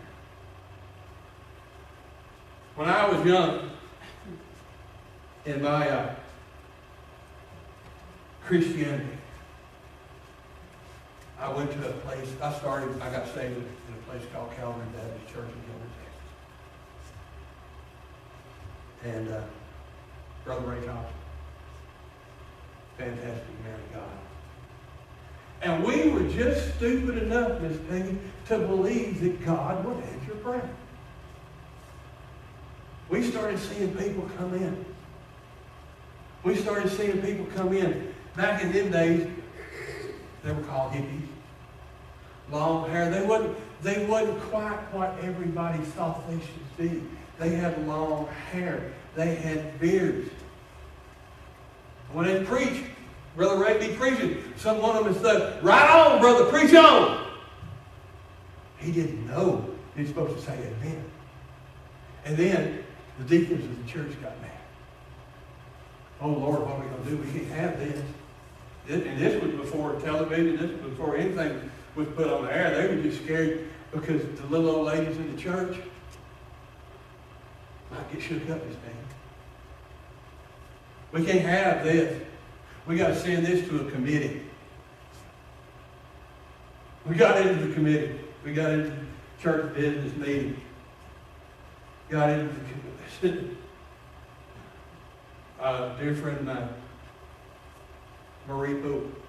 When 2.76 2.88
I 2.88 3.08
was 3.08 3.26
young, 3.26 3.70
in 5.46 5.62
my 5.62 5.88
uh, 5.88 6.14
Christianity, 8.44 9.15
I 11.38 11.52
went 11.52 11.70
to 11.72 11.88
a 11.88 11.92
place, 11.92 12.28
I 12.42 12.52
started, 12.54 13.00
I 13.00 13.10
got 13.10 13.26
saved 13.34 13.56
in 13.56 13.94
a 13.94 14.10
place 14.10 14.22
called 14.32 14.50
Calvary 14.56 14.86
Baptist 14.94 15.26
Church 15.26 15.48
in 15.48 15.60
Gilmer, 15.66 15.90
Texas. 19.02 19.14
And 19.14 19.28
uh, 19.28 19.42
Brother 20.44 20.66
Ray 20.66 20.86
Thompson, 20.86 21.12
fantastic 22.96 23.64
man 23.64 23.74
of 23.74 23.92
God. 23.92 24.02
And 25.62 25.84
we 25.84 26.08
were 26.10 26.28
just 26.30 26.76
stupid 26.76 27.22
enough, 27.22 27.60
Miss 27.60 27.78
Peggy, 27.88 28.16
to 28.48 28.58
believe 28.58 29.20
that 29.20 29.44
God 29.44 29.84
would 29.84 30.02
answer 30.04 30.34
prayer. 30.36 30.70
We 33.08 33.22
started 33.22 33.58
seeing 33.58 33.94
people 33.94 34.28
come 34.38 34.54
in. 34.54 34.84
We 36.44 36.56
started 36.56 36.90
seeing 36.90 37.20
people 37.20 37.46
come 37.54 37.72
in. 37.72 38.14
Back 38.36 38.62
in 38.62 38.72
them 38.72 38.90
days, 38.90 39.28
they 40.42 40.52
were 40.52 40.62
called 40.62 40.92
hippies. 40.92 41.25
Long 42.50 42.88
hair. 42.90 43.10
They 43.10 43.24
wasn't, 43.24 43.56
they 43.82 44.06
wasn't 44.06 44.40
quite 44.42 44.78
what 44.92 45.16
everybody 45.22 45.78
thought 45.78 46.28
they 46.28 46.38
should 46.38 46.76
be. 46.76 47.02
They 47.38 47.50
had 47.50 47.86
long 47.86 48.28
hair. 48.52 48.92
They 49.14 49.34
had 49.34 49.78
beards. 49.80 50.30
When 52.12 52.26
they 52.26 52.44
preached, 52.44 52.84
Brother 53.34 53.62
Ray 53.62 53.88
be 53.88 53.94
preaching. 53.94 54.42
Some 54.56 54.80
one 54.80 54.96
of 54.96 55.04
them 55.04 55.22
said, 55.22 55.62
Right 55.62 55.90
on, 55.90 56.20
brother, 56.20 56.46
preach 56.46 56.74
on. 56.74 57.26
He 58.78 58.92
didn't 58.92 59.26
know 59.26 59.68
he 59.94 60.02
was 60.02 60.10
supposed 60.10 60.36
to 60.36 60.42
say 60.42 60.54
amen. 60.54 61.04
And 62.24 62.36
then 62.36 62.84
the 63.18 63.24
deacons 63.24 63.64
of 63.64 63.84
the 63.84 63.90
church 63.90 64.10
got 64.22 64.40
mad. 64.40 64.50
Oh 66.20 66.28
Lord, 66.28 66.60
what 66.60 66.70
are 66.70 66.80
we 66.80 66.88
going 66.88 67.04
to 67.04 67.10
do? 67.10 67.16
We 67.16 67.40
can't 67.40 67.52
have 67.52 67.78
this. 67.78 68.02
And 68.88 69.18
this 69.18 69.42
was 69.42 69.52
before 69.52 69.98
television, 70.00 70.56
this 70.56 70.70
was 70.70 70.90
before 70.90 71.16
anything 71.16 71.70
was 71.96 72.06
put 72.08 72.28
on 72.28 72.44
the 72.44 72.54
air. 72.54 72.70
They 72.70 72.94
were 72.94 73.02
just 73.02 73.24
scared 73.24 73.68
because 73.90 74.22
the 74.22 74.46
little 74.46 74.70
old 74.70 74.86
ladies 74.86 75.16
in 75.16 75.34
the 75.34 75.40
church 75.40 75.78
might 77.90 78.12
get 78.12 78.22
shook 78.22 78.48
up 78.50 78.62
this 78.68 78.76
thing. 78.76 78.96
We 81.12 81.24
can't 81.24 81.40
have 81.40 81.82
this. 81.82 82.22
We 82.86 82.96
got 82.96 83.08
to 83.08 83.16
send 83.16 83.46
this 83.46 83.66
to 83.68 83.86
a 83.86 83.90
committee. 83.90 84.42
We 87.06 87.14
got 87.14 87.40
into 87.40 87.66
the 87.66 87.74
committee. 87.74 88.18
We 88.44 88.52
got 88.52 88.72
into 88.72 88.92
church 89.40 89.74
business 89.74 90.14
meeting. 90.16 90.60
got 92.10 92.30
into 92.30 92.52
the, 92.52 93.28
committee. 93.28 93.56
uh, 95.60 95.96
dear 95.96 96.14
friend 96.14 96.38
of 96.38 96.44
mine, 96.44 96.68
Marie 98.46 98.80
Pope. 98.80 99.25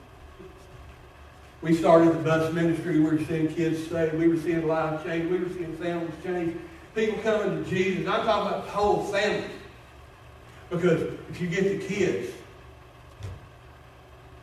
We 1.61 1.75
started 1.75 2.09
the 2.09 2.19
bus 2.19 2.53
ministry. 2.53 2.99
We 2.99 3.05
were 3.05 3.23
seeing 3.25 3.47
kids 3.53 3.87
saved. 3.87 4.15
We 4.15 4.27
were 4.27 4.37
seeing 4.37 4.67
lives 4.67 5.03
change. 5.03 5.31
We 5.31 5.39
were 5.39 5.49
seeing 5.49 5.75
families 5.77 6.13
change. 6.23 6.55
People 6.93 7.17
coming 7.23 7.63
to 7.63 7.69
Jesus. 7.69 8.07
I'm 8.07 8.25
talking 8.25 8.47
about 8.47 8.67
whole 8.67 9.03
families. 9.05 9.49
Because 10.69 11.01
if 11.29 11.41
you 11.41 11.47
get 11.47 11.63
the 11.63 11.79
kids, 11.85 12.33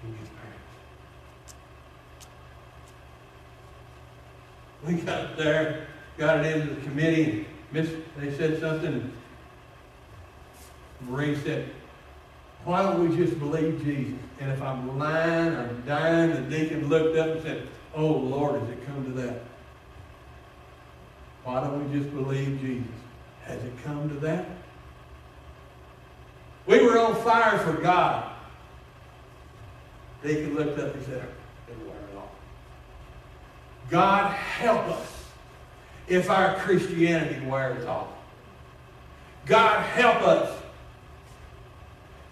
you 0.02 0.10
get 0.10 0.28
parents. 0.36 0.64
We 4.86 4.94
got 4.94 5.36
there, 5.36 5.86
got 6.18 6.44
it 6.44 6.56
into 6.56 6.74
the 6.74 6.80
committee, 6.80 7.46
and 7.72 8.04
they 8.16 8.36
said 8.36 8.58
something. 8.60 9.12
Marie 11.02 11.36
said, 11.36 11.68
why 12.64 12.82
don't 12.82 13.08
we 13.08 13.16
just 13.16 13.38
believe 13.38 13.82
Jesus? 13.84 14.18
And 14.40 14.50
if 14.50 14.60
I'm 14.62 14.98
lying, 14.98 15.54
I'm 15.54 15.82
dying, 15.86 16.30
the 16.30 16.58
deacon 16.58 16.88
looked 16.88 17.16
up 17.16 17.28
and 17.28 17.42
said, 17.42 17.68
Oh 17.94 18.06
Lord, 18.06 18.60
has 18.60 18.70
it 18.70 18.86
come 18.86 19.04
to 19.04 19.12
that? 19.22 19.42
Why 21.44 21.60
don't 21.60 21.90
we 21.90 21.98
just 21.98 22.12
believe 22.14 22.60
Jesus? 22.60 22.86
Has 23.42 23.62
it 23.62 23.72
come 23.84 24.08
to 24.08 24.14
that? 24.16 24.46
We 26.66 26.82
were 26.82 26.98
on 26.98 27.14
fire 27.22 27.58
for 27.58 27.74
God. 27.74 28.32
Deacon 30.22 30.54
looked 30.54 30.78
up 30.78 30.94
and 30.94 31.04
said. 31.04 31.28
God 33.90 34.32
help 34.32 34.86
us 34.86 35.24
if 36.08 36.30
our 36.30 36.56
Christianity 36.56 37.44
wears 37.46 37.84
off. 37.86 38.08
God 39.46 39.82
help 39.82 40.22
us 40.22 40.58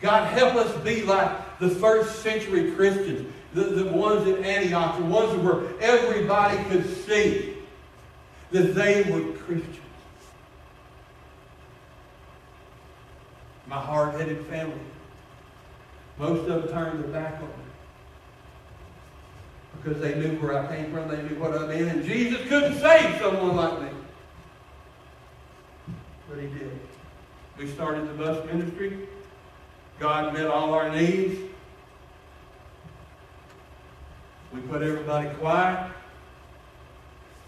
God, 0.03 0.27
help 0.27 0.57
us 0.57 0.77
be 0.83 1.05
like 1.05 1.59
the 1.61 1.71
first 1.71 2.23
century 2.23 2.73
Christians, 2.73 3.33
the, 3.55 3.63
the 3.63 3.85
ones 3.85 4.27
at 4.27 4.41
Antioch, 4.41 4.99
the 4.99 5.05
ones 5.05 5.33
where 5.43 5.63
everybody 5.81 6.63
could 6.65 6.85
see 7.05 7.55
that 8.51 8.75
they 8.75 9.05
were 9.05 9.33
Christians. 9.39 9.79
My 13.69 13.77
hard-headed 13.77 14.45
family, 14.47 14.75
most 16.19 16.49
of 16.49 16.65
them 16.65 16.73
turned 16.73 17.05
their 17.05 17.11
back 17.13 17.35
on 17.35 17.49
me 17.49 17.55
because 19.83 20.01
they 20.01 20.17
knew 20.17 20.37
where 20.41 20.59
I 20.59 20.77
came 20.77 20.93
from, 20.93 21.09
they 21.09 21.23
knew 21.23 21.41
what 21.41 21.57
I'm 21.57 21.71
in, 21.71 21.89
and 21.89 22.05
Jesus 22.05 22.47
couldn't 22.49 22.79
save 22.81 23.21
someone 23.21 23.57
like 23.57 23.83
me. 23.83 23.89
But 26.29 26.39
he 26.41 26.47
did. 26.49 26.79
We 27.57 27.69
started 27.69 28.09
the 28.09 28.15
bus 28.15 28.45
ministry. 28.47 29.09
God 30.03 30.35
met 30.35 30.49
all 30.49 30.75
our 30.75 30.91
needs. 30.91 31.39
We 34.53 34.61
put 34.63 34.83
everybody 34.83 35.29
quiet. 35.37 35.93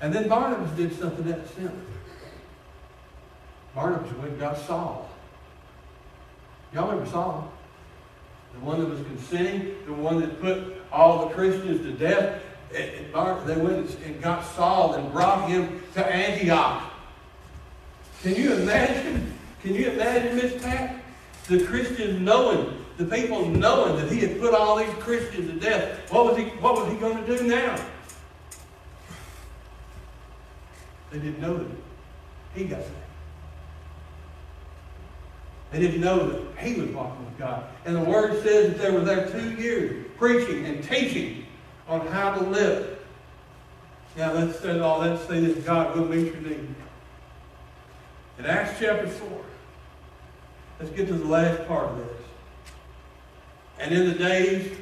And 0.01 0.15
then 0.15 0.29
Barnabas 0.29 0.71
did 0.77 0.97
something 0.97 1.25
that 1.25 1.49
simple. 1.57 1.77
Barnabas 3.75 4.13
went 4.19 4.31
and 4.31 4.39
got 4.39 4.57
Saul. 4.57 5.11
Y'all 6.73 6.89
remember 6.89 7.11
Saul? 7.11 7.53
The 8.53 8.61
one 8.65 8.79
that 8.79 8.89
was 8.89 9.01
consenting, 9.01 9.75
the 9.87 9.93
one 9.93 10.21
that 10.21 10.41
put 10.41 10.77
all 10.93 11.27
the 11.27 11.35
Christians 11.35 11.81
to 11.81 11.91
death. 11.91 12.41
They 12.71 13.57
went 13.57 13.99
and 13.99 14.23
got 14.23 14.45
Saul 14.55 14.95
and 14.95 15.11
brought 15.11 15.49
him 15.49 15.83
to 15.95 16.07
Antioch. 16.07 16.85
Can 18.23 18.37
you 18.37 18.53
imagine? 18.53 19.37
Can 19.61 19.75
you 19.75 19.91
imagine, 19.91 20.37
Miss 20.37 20.63
Pat? 20.63 21.01
The 21.49 21.65
Christians 21.65 22.21
knowing, 22.21 22.85
the 22.97 23.05
people 23.05 23.47
knowing 23.47 23.97
that 23.97 24.11
he 24.11 24.21
had 24.21 24.41
put 24.41 24.55
all 24.55 24.77
these 24.77 24.95
Christians 24.95 25.51
to 25.51 25.61
death. 25.61 26.11
What 26.11 26.25
was 26.27 26.37
he, 26.37 26.45
what 26.45 26.75
was 26.75 26.93
he 26.93 26.99
going 26.99 27.25
to 27.25 27.39
do 27.39 27.47
now? 27.47 27.77
They 31.11 31.19
didn't 31.19 31.41
know 31.41 31.59
that 31.59 31.67
he 32.55 32.65
got 32.65 32.81
saved. 32.81 32.93
They 35.71 35.81
didn't 35.81 36.01
know 36.01 36.29
that 36.29 36.65
he 36.65 36.81
was 36.81 36.91
walking 36.91 37.25
with 37.25 37.39
God. 37.39 37.65
And 37.85 37.97
the 37.97 38.01
word 38.01 38.43
says 38.43 38.73
that 38.73 38.79
they 38.81 38.91
were 38.91 39.01
there 39.01 39.29
two 39.29 39.55
years 39.55 40.07
preaching 40.17 40.67
and 40.67 40.83
teaching 40.85 41.47
on 41.89 42.07
how 42.07 42.35
to 42.35 42.45
live. 42.45 42.99
Now 44.17 44.33
let's 44.33 44.59
say 44.61 44.79
all 44.79 45.01
let's 45.01 45.27
say 45.27 45.41
that 45.41 45.67
God 45.67 45.97
will 45.97 46.07
meet 46.07 46.33
your 46.33 46.43
need. 46.43 46.75
In 48.39 48.47
Acts 48.47 48.79
chapter 48.79 49.09
4, 49.09 49.41
Let's 50.85 50.97
get 50.97 51.07
to 51.07 51.15
the 51.15 51.25
last 51.25 51.67
part 51.67 51.93
of 51.93 51.97
this. 51.97 52.27
And 53.79 53.95
in 53.95 54.07
the 54.07 54.19
days, 54.19 54.77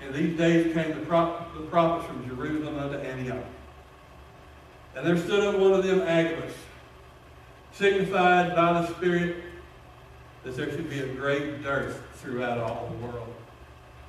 in 0.00 0.12
these 0.12 0.36
days 0.36 0.74
came 0.74 0.88
the, 0.88 1.06
prop, 1.06 1.54
the 1.54 1.60
prophets 1.60 2.08
from 2.08 2.26
Jerusalem 2.26 2.76
unto 2.76 2.96
Antioch. 2.96 3.44
And 4.96 5.06
there 5.06 5.16
stood 5.16 5.44
up 5.44 5.60
one 5.60 5.72
of 5.72 5.84
them, 5.84 6.00
Agabus, 6.00 6.52
signified 7.74 8.56
by 8.56 8.72
the 8.72 8.92
Spirit 8.94 9.36
that 10.42 10.56
there 10.56 10.68
should 10.68 10.90
be 10.90 10.98
a 10.98 11.14
great 11.14 11.62
dearth 11.62 12.02
throughout 12.14 12.58
all 12.58 12.90
the 12.90 13.06
world, 13.06 13.32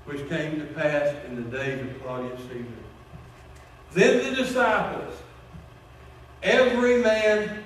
which 0.06 0.28
came 0.28 0.58
to 0.58 0.66
pass 0.74 1.16
in 1.28 1.36
the 1.36 1.56
days 1.56 1.82
of 1.82 2.02
Claudius 2.02 2.42
Caesar. 2.48 2.66
Then 3.94 4.32
the 4.32 4.42
disciples, 4.42 5.14
every 6.42 7.04
man 7.04 7.64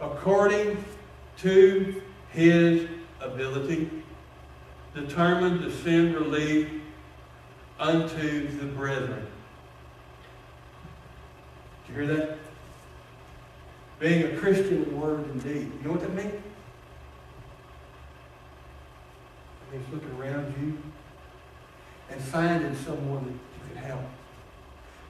according 0.00 0.84
to 1.42 2.02
his 2.32 2.88
ability, 3.20 3.90
determined 4.94 5.62
to 5.62 5.70
send 5.70 6.14
relief 6.14 6.68
unto 7.78 8.48
the 8.58 8.66
brethren. 8.66 9.26
Did 11.86 11.96
you 11.96 12.02
hear 12.02 12.16
that? 12.16 12.38
Being 13.98 14.22
a 14.24 14.36
Christian 14.38 14.98
word 14.98 15.26
and 15.26 15.42
deed. 15.42 15.70
You 15.80 15.80
know 15.84 15.92
what 15.92 16.00
that 16.00 16.14
means? 16.14 16.32
It 19.62 19.72
means 19.72 19.86
looking 19.92 20.10
around 20.18 20.54
you 20.60 20.78
and 22.10 22.20
finding 22.20 22.74
someone 22.76 23.24
that 23.24 23.32
you 23.32 23.74
can 23.74 23.82
help. 23.82 24.04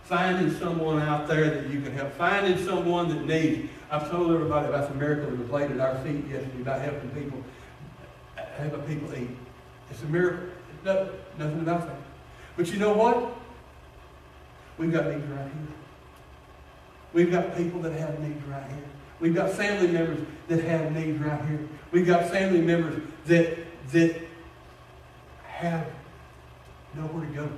Finding 0.05 0.53
someone 0.59 1.01
out 1.01 1.29
there 1.29 1.51
that 1.51 1.71
you 1.71 1.81
can 1.81 1.93
help. 1.93 2.13
Finding 2.15 2.59
someone 2.65 3.09
that 3.09 3.25
needs. 3.27 3.71
I've 3.91 4.09
told 4.09 4.31
everybody 4.31 4.69
about 4.69 4.89
the 4.89 4.95
miracle 4.95 5.31
that 5.31 5.39
was 5.39 5.51
laid 5.51 5.73
at 5.73 5.81
our 5.81 5.97
feet 6.05 6.25
yesterday 6.29 6.61
about 6.61 6.81
helping 6.81 7.11
people, 7.11 7.43
helping 8.57 8.83
people 8.83 9.15
eat. 9.15 9.37
It's 9.91 10.03
a 10.03 10.07
miracle. 10.07 10.47
No, 10.85 11.11
nothing 11.39 11.61
about 11.61 11.87
that. 11.89 11.97
But 12.57 12.71
you 12.73 12.79
know 12.79 12.93
what? 12.93 13.35
We've 14.79 14.93
got 14.93 15.07
needs 15.07 15.27
right 15.27 15.45
here. 15.45 15.75
We've 17.13 17.33
got 17.33 17.57
people 17.57 17.81
that 17.83 17.93
have 17.93 18.21
needs 18.21 18.43
right 18.47 18.67
here. 18.69 18.85
We've 19.19 19.35
got 19.35 19.51
family 19.51 19.89
members 19.89 20.25
that 20.49 20.63
have 20.63 20.93
needs 20.93 21.21
right 21.21 21.45
here. 21.47 21.69
We've 21.91 22.07
got 22.07 22.31
family 22.31 22.63
members 22.63 23.03
that 23.27 23.59
that 23.91 24.21
have 25.43 25.87
nowhere 26.95 27.27
to 27.27 27.33
go. 27.33 27.51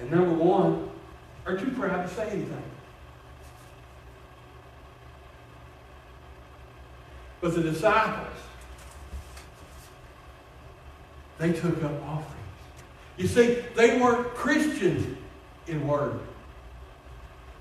And 0.00 0.10
number 0.10 0.32
one, 0.32 0.90
are 1.46 1.56
too 1.58 1.70
proud 1.72 2.08
to 2.08 2.14
say 2.14 2.30
anything. 2.30 2.62
But 7.44 7.56
the 7.56 7.62
disciples, 7.62 8.38
they 11.36 11.52
took 11.52 11.84
up 11.84 11.92
offerings. 12.04 12.30
You 13.18 13.26
see, 13.26 13.58
they 13.76 14.00
weren't 14.00 14.28
Christians 14.28 15.18
in 15.66 15.86
word. 15.86 16.20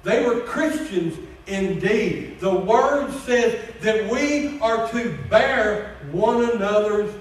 They 0.03 0.25
were 0.25 0.39
Christians 0.39 1.17
indeed. 1.47 2.39
The 2.39 2.55
word 2.55 3.11
says 3.25 3.61
that 3.81 4.09
we 4.09 4.57
are 4.61 4.87
to 4.91 5.17
bear 5.29 5.97
one 6.13 6.49
another's 6.51 7.13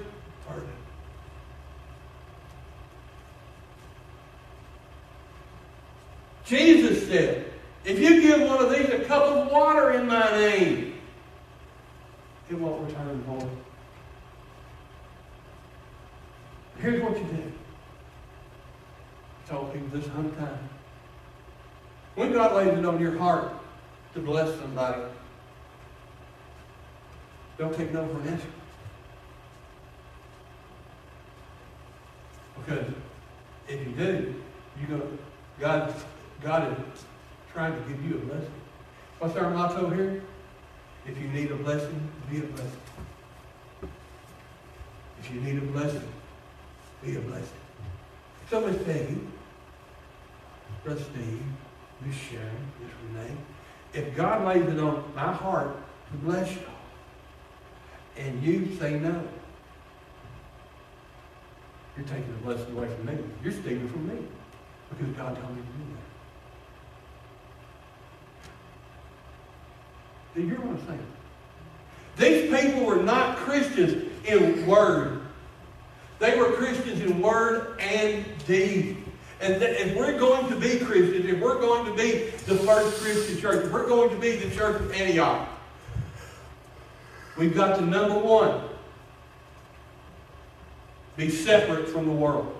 burden. 0.48 0.68
Jesus 6.44 7.08
said, 7.08 7.44
if 7.84 7.98
you 7.98 8.20
give 8.20 8.42
one 8.42 8.64
of 8.64 8.70
these 8.70 8.88
a 8.88 9.00
cup 9.00 9.24
of 9.24 9.50
water 9.50 9.90
in 9.94 10.06
my 10.06 10.30
name, 10.30 10.91
it 12.52 12.58
won't 12.58 12.86
return 12.86 13.22
void. 13.22 13.48
Here's 16.78 17.02
what 17.02 17.16
you 17.16 17.24
do. 17.24 17.52
I 19.44 19.48
told 19.48 19.72
people 19.72 19.88
this 19.88 20.06
a 20.06 20.10
time. 20.10 20.68
When 22.14 22.32
God 22.32 22.54
lays 22.54 22.78
it 22.78 22.84
on 22.84 23.00
your 23.00 23.16
heart 23.16 23.52
to 24.14 24.20
bless 24.20 24.58
somebody, 24.58 25.02
don't 27.56 27.74
take 27.74 27.92
no 27.92 28.06
for 28.06 28.20
an 28.20 28.28
answer. 28.28 28.48
Because 32.58 32.86
if 33.68 33.86
you 33.86 33.92
do, 33.92 34.34
you 34.80 34.86
go, 34.88 35.08
God, 35.58 35.94
God 36.42 36.72
is 36.72 37.04
trying 37.52 37.72
to 37.72 37.88
give 37.88 38.04
you 38.04 38.16
a 38.16 38.18
blessing. 38.18 38.50
What's 39.18 39.36
our 39.36 39.50
motto 39.50 39.88
here? 39.90 40.22
If 41.06 41.18
you 41.18 41.28
need 41.28 41.50
a 41.50 41.56
blessing, 41.56 42.08
be 42.30 42.38
a 42.38 42.42
blessing. 42.42 42.80
If 45.20 45.30
you 45.32 45.40
need 45.40 45.58
a 45.58 45.66
blessing, 45.66 46.08
be 47.04 47.16
a 47.16 47.20
blessing. 47.20 47.48
So 48.50 48.60
Miss 48.60 48.82
Peggy, 48.84 49.18
Brother 50.84 51.00
Steve, 51.00 51.42
Miss 52.04 52.14
Sharon, 52.14 52.72
Miss 52.80 52.90
Renee, 53.02 53.36
if 53.94 54.16
God 54.16 54.46
lays 54.46 54.66
it 54.66 54.78
on 54.78 55.04
my 55.14 55.32
heart 55.32 55.76
to 56.10 56.16
bless 56.18 56.52
you, 56.52 56.62
and 58.16 58.42
you 58.42 58.76
say 58.78 58.98
no, 58.98 59.22
you're 61.96 62.06
taking 62.06 62.32
the 62.32 62.38
blessing 62.44 62.76
away 62.76 62.88
from 62.88 63.06
me. 63.06 63.18
You're 63.42 63.52
stealing 63.52 63.88
from 63.88 64.08
me 64.08 64.18
because 64.90 65.16
God 65.16 65.36
told 65.36 65.56
me 65.56 65.62
to 65.62 65.68
do 65.68 65.84
that. 65.94 66.11
Do 70.34 70.40
you 70.40 70.48
hear 70.48 70.60
what 70.60 70.80
I'm 70.80 70.86
saying? 70.86 71.06
These 72.16 72.50
people 72.50 72.84
were 72.84 73.02
not 73.02 73.36
Christians 73.36 74.10
in 74.24 74.66
word. 74.66 75.20
They 76.18 76.38
were 76.38 76.52
Christians 76.52 77.00
in 77.00 77.20
word 77.20 77.80
and 77.80 78.24
deed. 78.46 78.96
And 79.40 79.60
if 79.60 79.96
we're 79.96 80.18
going 80.18 80.48
to 80.50 80.56
be 80.56 80.78
Christians, 80.78 81.26
if 81.26 81.40
we're 81.40 81.60
going 81.60 81.84
to 81.84 81.94
be 81.94 82.30
the 82.46 82.56
first 82.58 83.02
Christian 83.02 83.38
church, 83.38 83.66
if 83.66 83.72
we're 83.72 83.88
going 83.88 84.10
to 84.10 84.16
be 84.16 84.36
the 84.36 84.54
church 84.54 84.80
of 84.80 84.92
Antioch, 84.92 85.48
we've 87.36 87.54
got 87.54 87.78
to, 87.78 87.84
number 87.84 88.18
one, 88.18 88.62
be 91.16 91.28
separate 91.28 91.88
from 91.88 92.06
the 92.06 92.12
world. 92.12 92.56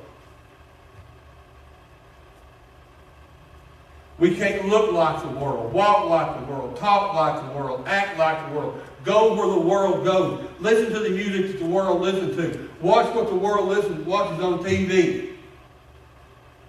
We 4.23 4.37
can't 4.37 4.69
look 4.69 4.93
like 4.93 5.21
the 5.21 5.31
world, 5.31 5.73
walk 5.73 6.09
like 6.09 6.39
the 6.39 6.53
world, 6.53 6.77
talk 6.77 7.13
like 7.13 7.45
the 7.45 7.59
world, 7.59 7.83
act 7.89 8.17
like 8.21 8.49
the 8.49 8.57
world, 8.57 8.81
go 9.03 9.35
where 9.35 9.49
the 9.49 9.59
world 9.59 10.05
goes, 10.05 10.49
listen 10.61 10.93
to 10.93 11.01
the 11.01 11.11
music 11.11 11.51
that 11.51 11.59
the 11.59 11.69
world 11.69 12.01
listens 12.01 12.37
to, 12.37 12.71
watch 12.81 13.13
what 13.17 13.29
the 13.29 13.35
world 13.35 13.67
listens, 13.67 14.07
watches 14.07 14.41
on 14.41 14.61
TV. 14.61 15.33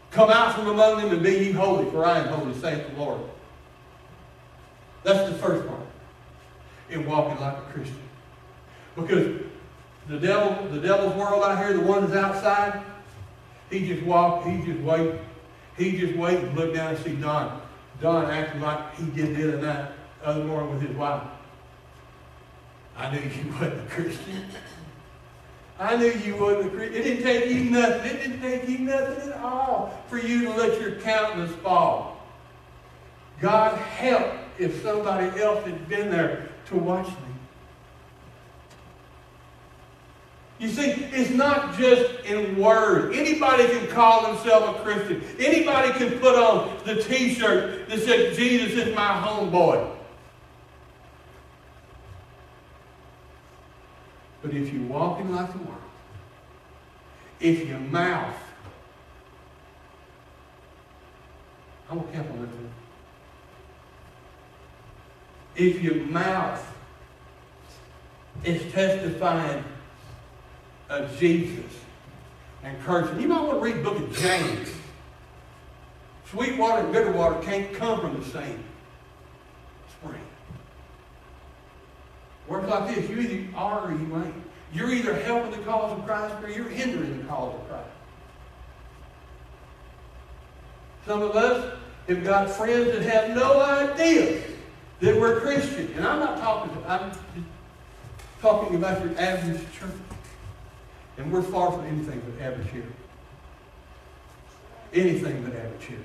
Come 0.10 0.32
out 0.32 0.56
from 0.56 0.70
among 0.70 0.98
them 0.98 1.12
and 1.12 1.22
be 1.22 1.30
ye 1.30 1.52
holy, 1.52 1.88
for 1.92 2.04
I 2.04 2.22
am 2.22 2.30
holy, 2.30 2.60
saith 2.60 2.90
the 2.90 3.00
Lord. 3.00 3.22
That's 5.04 5.30
the 5.30 5.38
first 5.38 5.68
part 5.68 5.86
in 6.90 7.06
walking 7.06 7.40
like 7.40 7.56
a 7.56 7.72
Christian. 7.72 8.02
Because 8.96 9.42
the 10.08 10.18
devil, 10.18 10.70
the 10.70 10.80
devil's 10.80 11.14
world 11.14 11.44
out 11.44 11.60
here, 11.60 11.74
the 11.74 11.82
one 11.82 12.10
that's 12.10 12.16
outside, 12.16 12.82
he 13.70 13.88
just 13.88 14.02
walk, 14.02 14.44
he 14.44 14.58
just 14.66 14.80
wait, 14.80 15.20
he 15.78 15.98
just 15.98 16.16
waited 16.16 16.44
and 16.46 16.58
look 16.58 16.74
down 16.74 16.96
and 16.96 17.04
see 17.04 17.16
Don. 17.16 17.62
Don 18.02 18.26
acting 18.26 18.62
like 18.62 18.96
he 18.96 19.06
did 19.06 19.36
the 19.36 19.48
other 19.48 19.62
night, 19.62 19.92
other 20.24 20.44
morning 20.44 20.74
with 20.74 20.82
his 20.82 20.96
wife. 20.96 21.24
I 22.98 23.12
knew 23.12 23.20
you 23.20 23.52
wasn't 23.60 23.88
a 23.88 23.92
Christian. 23.92 24.46
I 25.80 25.96
knew 25.98 26.12
you 26.12 26.36
wasn't 26.36 26.68
a 26.68 26.76
Christian. 26.76 26.96
It 26.96 27.04
didn't 27.04 27.24
take 27.24 27.50
you 27.50 27.64
nothing. 27.72 28.12
It 28.12 28.24
didn't 28.24 28.42
take 28.42 28.70
you 28.70 28.80
nothing 28.80 29.32
at 29.32 29.40
all 29.40 30.04
for 30.08 30.18
you 30.18 30.46
to 30.46 30.54
let 30.54 30.80
your 30.80 30.96
countenance 31.02 31.54
fall. 31.58 32.22
God 33.40 33.78
help 33.78 34.34
if 34.60 34.82
somebody 34.82 35.42
else 35.42 35.66
had 35.66 35.90
been 35.90 36.10
there 36.12 36.50
to 36.68 36.78
watch 36.78 37.08
me. 37.08 37.33
You 40.64 40.70
see, 40.70 40.92
it's 41.12 41.30
not 41.30 41.78
just 41.78 42.24
in 42.24 42.58
word. 42.58 43.14
Anybody 43.14 43.68
can 43.68 43.86
call 43.88 44.32
themselves 44.32 44.80
a 44.80 44.82
Christian. 44.82 45.22
Anybody 45.38 45.92
can 45.92 46.18
put 46.20 46.36
on 46.36 46.78
the 46.86 47.04
t-shirt 47.04 47.90
that 47.90 48.00
says, 48.00 48.38
Jesus 48.38 48.72
is 48.72 48.96
my 48.96 49.10
homeboy. 49.10 49.94
But 54.42 54.54
if 54.54 54.72
you're 54.72 54.84
walking 54.84 55.36
like 55.36 55.52
the 55.52 55.58
world, 55.58 55.82
if 57.42 57.68
your 57.68 57.80
mouth, 57.80 58.34
I'm 61.90 62.00
going 62.00 62.10
to 62.14 62.20
on 62.20 62.40
that 62.40 62.48
too. 62.48 62.70
If 65.58 65.84
your 65.84 65.96
mouth 66.06 66.66
is 68.46 68.72
testifying 68.72 69.66
of 70.94 71.18
Jesus 71.20 71.66
and 72.64 72.82
cursing, 72.84 73.20
you 73.20 73.28
might 73.28 73.42
want 73.42 73.54
to 73.54 73.60
read 73.60 73.78
the 73.78 73.84
book 73.84 74.00
of 74.00 74.18
James. 74.18 74.70
Sweet 76.30 76.58
water 76.58 76.84
and 76.84 76.94
bitter 76.94 77.12
water 77.12 77.40
can't 77.42 77.74
come 77.74 78.00
from 78.00 78.20
the 78.20 78.26
same 78.26 78.64
spring. 79.92 80.22
Works 82.48 82.70
like 82.70 82.96
this. 82.96 83.10
You 83.10 83.20
either 83.20 83.58
are 83.58 83.88
or 83.88 83.92
you 83.92 84.24
ain't. 84.24 84.34
You're 84.74 84.92
either 84.92 85.14
helping 85.14 85.52
the 85.52 85.66
cause 85.66 85.98
of 85.98 86.06
Christ 86.06 86.36
or 86.44 86.50
you're 86.50 86.70
hindering 86.70 87.20
the 87.20 87.24
cause 87.26 87.54
of 87.54 87.70
Christ. 87.70 87.90
Some 91.06 91.22
of 91.22 91.36
us 91.36 91.78
have 92.08 92.24
got 92.24 92.50
friends 92.50 92.92
that 92.92 93.04
have 93.04 93.36
no 93.36 93.62
idea 93.62 94.42
that 95.02 95.20
we're 95.20 95.40
Christian. 95.42 95.94
And 95.96 96.08
I'm 96.08 96.20
not 96.20 96.40
talking, 96.40 96.72
I'm 96.88 97.12
talking 98.42 98.76
about 98.76 99.04
your 99.04 99.18
average 99.20 99.62
church. 99.74 99.92
And 101.18 101.32
we're 101.32 101.42
far 101.42 101.72
from 101.72 101.86
anything 101.86 102.22
but 102.26 102.44
average 102.44 102.70
here. 102.72 102.88
Anything 104.94 105.44
but 105.44 105.56
average 105.56 105.86
here. 105.86 105.98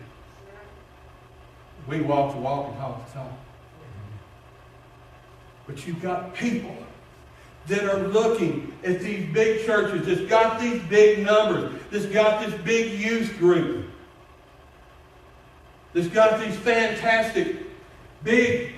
We 1.86 2.00
walk 2.02 2.34
the 2.34 2.40
walk 2.40 2.68
and 2.68 2.76
talk 2.76 3.06
the 3.06 3.12
talk. 3.14 3.32
But 5.66 5.86
you've 5.86 6.02
got 6.02 6.34
people 6.34 6.76
that 7.66 7.84
are 7.84 8.08
looking 8.08 8.72
at 8.84 9.00
these 9.00 9.32
big 9.32 9.64
churches 9.64 10.06
that's 10.06 10.28
got 10.28 10.60
these 10.60 10.80
big 10.84 11.24
numbers, 11.24 11.78
that's 11.90 12.06
got 12.06 12.44
this 12.44 12.58
big 12.62 12.98
youth 12.98 13.36
group, 13.38 13.86
that's 15.92 16.08
got 16.08 16.40
these 16.40 16.56
fantastic 16.56 17.56
big 18.22 18.74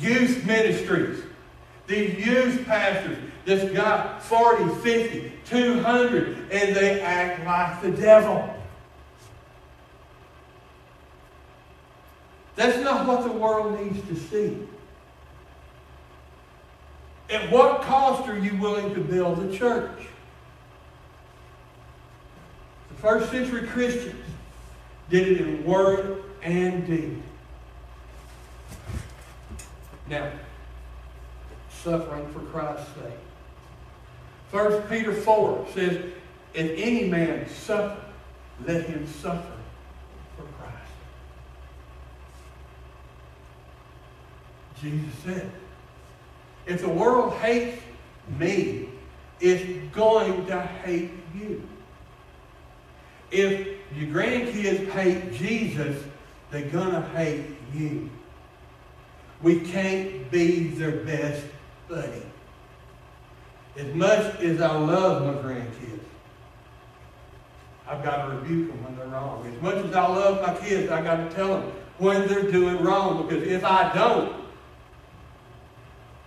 youth 0.00 0.44
ministries, 0.44 1.22
these 1.86 2.26
youth 2.26 2.64
pastors 2.66 3.18
that's 3.44 3.70
got 3.72 4.22
40, 4.22 4.74
50, 4.82 5.32
200, 5.44 6.38
and 6.50 6.76
they 6.76 7.00
act 7.00 7.44
like 7.44 7.82
the 7.82 7.90
devil. 7.90 8.48
That's 12.54 12.78
not 12.78 13.06
what 13.06 13.24
the 13.24 13.32
world 13.32 13.80
needs 13.80 14.06
to 14.08 14.16
see. 14.16 14.58
At 17.30 17.50
what 17.50 17.82
cost 17.82 18.28
are 18.28 18.38
you 18.38 18.56
willing 18.58 18.94
to 18.94 19.00
build 19.00 19.38
a 19.38 19.56
church? 19.56 20.06
The 22.90 22.94
first 22.96 23.30
century 23.30 23.66
Christians 23.66 24.22
did 25.08 25.28
it 25.28 25.40
in 25.40 25.64
word 25.64 26.22
and 26.42 26.86
deed. 26.86 27.22
Now, 30.08 30.30
suffering 31.70 32.30
for 32.32 32.40
Christ's 32.40 32.86
sake. 32.94 33.31
First 34.52 34.86
Peter 34.90 35.14
4 35.14 35.66
says, 35.72 35.98
if 36.52 36.70
any 36.78 37.08
man 37.08 37.48
suffer, 37.48 37.96
let 38.66 38.84
him 38.84 39.06
suffer 39.06 39.50
for 40.36 40.42
Christ. 40.42 40.92
Jesus 44.82 45.18
said, 45.24 45.50
if 46.66 46.82
the 46.82 46.88
world 46.88 47.32
hates 47.38 47.80
me, 48.38 48.90
it's 49.40 49.64
going 49.94 50.44
to 50.46 50.60
hate 50.60 51.12
you. 51.34 51.66
If 53.30 53.66
your 53.96 54.08
grandkids 54.10 54.90
hate 54.90 55.32
Jesus, 55.32 55.96
they're 56.50 56.68
going 56.68 56.92
to 56.92 57.08
hate 57.16 57.46
you. 57.72 58.10
We 59.40 59.60
can't 59.60 60.30
be 60.30 60.68
their 60.68 60.98
best 61.06 61.42
buddy. 61.88 62.22
As 63.76 63.94
much 63.94 64.40
as 64.40 64.60
I 64.60 64.76
love 64.76 65.24
my 65.24 65.42
grandkids, 65.42 66.00
I've 67.88 68.04
got 68.04 68.26
to 68.26 68.36
rebuke 68.36 68.68
them 68.68 68.84
when 68.84 68.96
they're 68.96 69.06
wrong. 69.06 69.46
As 69.46 69.62
much 69.62 69.76
as 69.76 69.94
I 69.94 70.06
love 70.06 70.42
my 70.42 70.54
kids, 70.66 70.90
I've 70.90 71.04
got 71.04 71.16
to 71.16 71.34
tell 71.34 71.60
them 71.60 71.72
when 71.98 72.26
they're 72.28 72.50
doing 72.50 72.82
wrong. 72.82 73.26
Because 73.26 73.46
if 73.46 73.64
I 73.64 73.92
don't, 73.94 74.34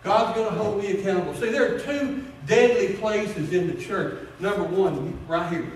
God's 0.03 0.35
going 0.37 0.49
to 0.49 0.55
hold 0.55 0.81
me 0.81 0.91
accountable. 0.91 1.33
See, 1.35 1.49
there 1.49 1.75
are 1.75 1.79
two 1.79 2.25
deadly 2.45 2.95
places 2.97 3.53
in 3.53 3.67
the 3.67 3.83
church. 3.83 4.27
Number 4.39 4.63
one, 4.63 5.17
right 5.27 5.51
here. 5.51 5.71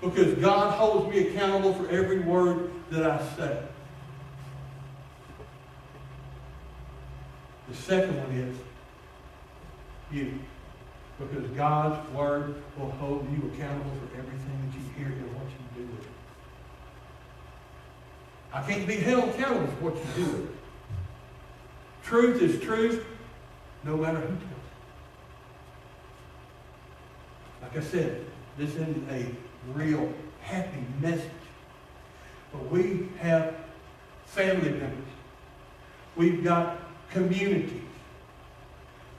Because 0.00 0.34
God 0.34 0.74
holds 0.74 1.12
me 1.12 1.28
accountable 1.28 1.72
for 1.74 1.88
every 1.88 2.20
word 2.20 2.70
that 2.90 3.10
I 3.10 3.36
say. 3.36 3.62
The 7.68 7.76
second 7.76 8.16
one 8.16 8.32
is 8.32 8.56
you. 10.12 10.38
Because 11.18 11.50
God's 11.50 12.12
word 12.12 12.62
will 12.78 12.90
hold 12.92 13.28
you 13.32 13.50
accountable 13.52 13.90
for 13.90 14.18
everything 14.18 14.70
that 14.70 14.78
you 14.78 14.84
hear 14.96 15.12
and 15.12 15.34
what 15.34 15.46
you 15.46 15.82
do 15.82 15.90
with 15.90 16.04
it. 16.04 16.12
I 18.52 18.62
can't 18.62 18.86
be 18.86 18.96
held 18.96 19.30
accountable 19.30 19.66
for 19.66 19.84
what 19.90 19.96
you 19.96 20.24
do 20.24 20.30
with 20.30 20.44
it. 20.50 20.56
Truth 22.04 22.40
is 22.40 22.60
truth, 22.60 23.04
no 23.84 23.96
matter 23.96 24.20
who 24.20 24.26
tells 24.28 24.40
it. 24.40 24.48
Like 27.62 27.76
I 27.76 27.80
said, 27.80 28.24
this 28.56 28.70
isn't 28.70 29.10
a 29.10 29.26
real 29.74 30.12
happy 30.40 30.84
message. 31.00 31.30
But 32.52 32.70
we 32.70 33.08
have 33.18 33.54
family 34.24 34.70
members. 34.70 35.04
We've 36.16 36.42
got 36.42 36.78
communities 37.10 37.82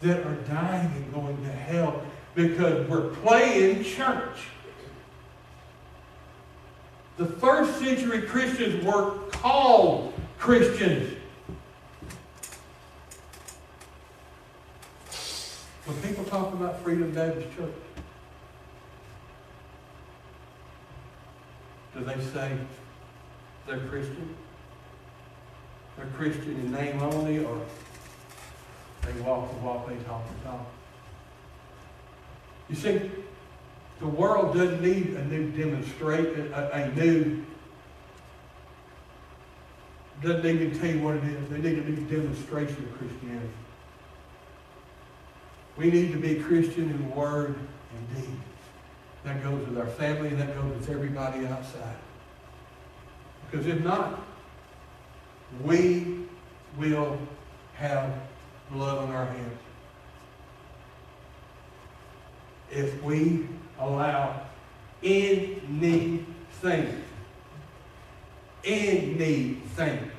that 0.01 0.25
are 0.25 0.35
dying 0.47 0.91
and 0.95 1.13
going 1.13 1.37
to 1.43 1.51
hell 1.51 2.01
because 2.35 2.87
we're 2.87 3.09
playing 3.09 3.83
church. 3.83 4.47
The 7.17 7.25
first 7.25 7.79
century 7.79 8.21
Christians 8.21 8.83
were 8.85 9.11
called 9.31 10.13
Christians. 10.37 11.17
When 15.83 16.01
people 16.01 16.23
talk 16.25 16.53
about 16.53 16.81
Freedom 16.81 17.11
Baptist 17.11 17.47
Church, 17.57 17.73
do 21.95 22.05
they 22.05 22.21
say 22.31 22.53
they're 23.67 23.79
Christian? 23.79 24.35
They're 25.97 26.05
Christian 26.15 26.51
in 26.51 26.71
name 26.71 27.01
only, 27.01 27.43
or 27.43 27.59
they 29.01 29.21
walk 29.21 29.49
the 29.51 29.57
walk, 29.65 29.87
they 29.87 29.95
talk 30.03 30.23
the 30.27 30.49
talk? 30.49 30.65
You 32.69 32.75
see, 32.75 33.11
the 33.99 34.07
world 34.07 34.55
doesn't 34.55 34.81
need 34.81 35.09
a 35.15 35.25
new 35.25 35.51
demonstration, 35.51 36.53
a, 36.53 36.69
a 36.71 36.91
new, 36.93 37.43
doesn't 40.21 40.43
need 40.43 40.73
to 40.73 40.79
tell 40.79 40.89
you 40.89 41.01
what 41.01 41.15
it 41.15 41.23
is. 41.23 41.49
They 41.49 41.57
need 41.57 41.79
a 41.79 41.89
new 41.89 42.05
demonstration 42.05 42.75
of 42.75 42.97
Christianity. 42.97 43.49
We 45.77 45.91
need 45.91 46.11
to 46.11 46.19
be 46.19 46.35
Christian 46.35 46.89
in 46.89 47.15
word 47.15 47.55
and 47.55 48.15
deed. 48.15 48.37
That 49.23 49.43
goes 49.43 49.67
with 49.67 49.77
our 49.77 49.87
family, 49.87 50.29
and 50.29 50.39
that 50.39 50.55
goes 50.55 50.73
with 50.75 50.89
everybody 50.89 51.45
outside. 51.47 51.95
Because 53.49 53.65
if 53.67 53.83
not, 53.83 54.21
we 55.63 56.25
will 56.77 57.17
have 57.75 58.13
blood 58.71 58.99
on 58.99 59.11
our 59.11 59.25
hands. 59.25 59.59
If 62.71 63.01
we 63.03 63.47
allow 63.79 64.41
anything, 65.01 67.03
anything 68.63 70.11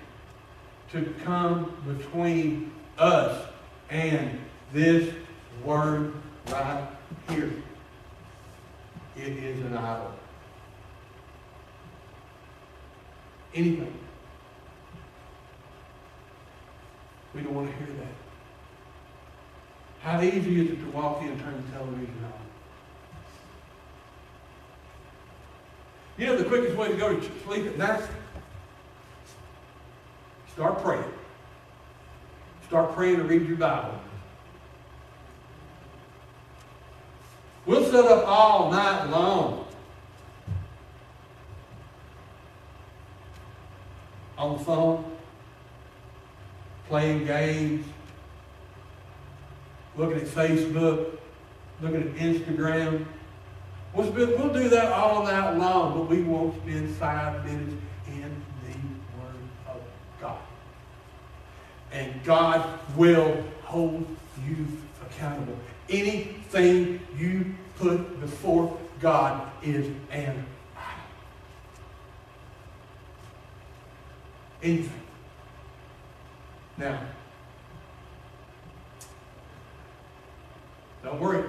to 0.92 1.14
come 1.24 1.72
between 1.86 2.72
us 2.98 3.46
and 3.88 4.38
this 4.72 5.14
word 5.64 6.14
right 6.51 6.88
here, 7.28 7.53
it 9.16 9.28
is 9.28 9.61
an 9.61 9.76
idol. 9.76 10.12
Anything. 13.55 13.94
We 17.34 17.42
don't 17.42 17.55
want 17.55 17.70
to 17.70 17.76
hear 17.76 17.86
that. 17.86 18.20
How 20.03 20.20
easy 20.22 20.61
is 20.61 20.70
it 20.70 20.80
to 20.80 20.90
walk 20.90 21.20
in 21.22 21.28
and 21.28 21.40
turn 21.40 21.62
the 21.64 21.72
television 21.72 22.24
on? 22.24 22.32
You 26.16 26.26
know 26.26 26.36
the 26.36 26.44
quickest 26.44 26.76
way 26.76 26.88
to 26.88 26.96
go 26.96 27.18
to 27.18 27.30
sleep 27.44 27.66
at 27.66 27.78
night? 27.78 28.03
Start 30.53 30.82
praying. 30.82 31.05
Start 32.66 32.94
praying 32.94 33.20
and 33.20 33.28
read 33.28 33.46
your 33.46 33.57
Bible. 33.57 33.98
We'll 37.66 37.84
sit 37.84 38.05
up 38.05 38.26
all 38.26 38.70
night 38.70 39.11
long 39.11 39.66
on 44.38 44.57
the 44.57 44.64
phone, 44.64 45.05
playing 46.88 47.26
games, 47.26 47.86
looking 50.01 50.20
at 50.22 50.26
Facebook, 50.26 51.18
looking 51.82 52.03
at 52.03 52.14
Instagram. 52.14 53.05
We'll, 53.92 54.12
do 54.53 54.68
that 54.70 54.92
all 54.92 55.24
night 55.24 55.57
long, 55.59 55.98
but 55.98 56.09
we 56.09 56.22
won't 56.22 56.57
spend 56.62 56.94
five 56.96 57.44
minutes 57.44 57.74
in 58.07 58.42
the 58.64 59.20
Word 59.20 59.34
of 59.68 59.80
God. 60.20 60.38
And 61.92 62.22
God 62.24 62.78
will 62.96 63.44
hold 63.64 64.07
you 64.48 64.66
accountable. 65.03 65.57
Anything 65.90 67.01
you 67.18 67.55
put 67.76 68.20
before 68.20 68.78
God 69.01 69.51
is 69.62 69.86
an 69.86 70.01
idol. 70.12 70.34
Anything. 74.62 74.92
Now, 76.78 77.01
don't 81.11 81.21
worry. 81.21 81.45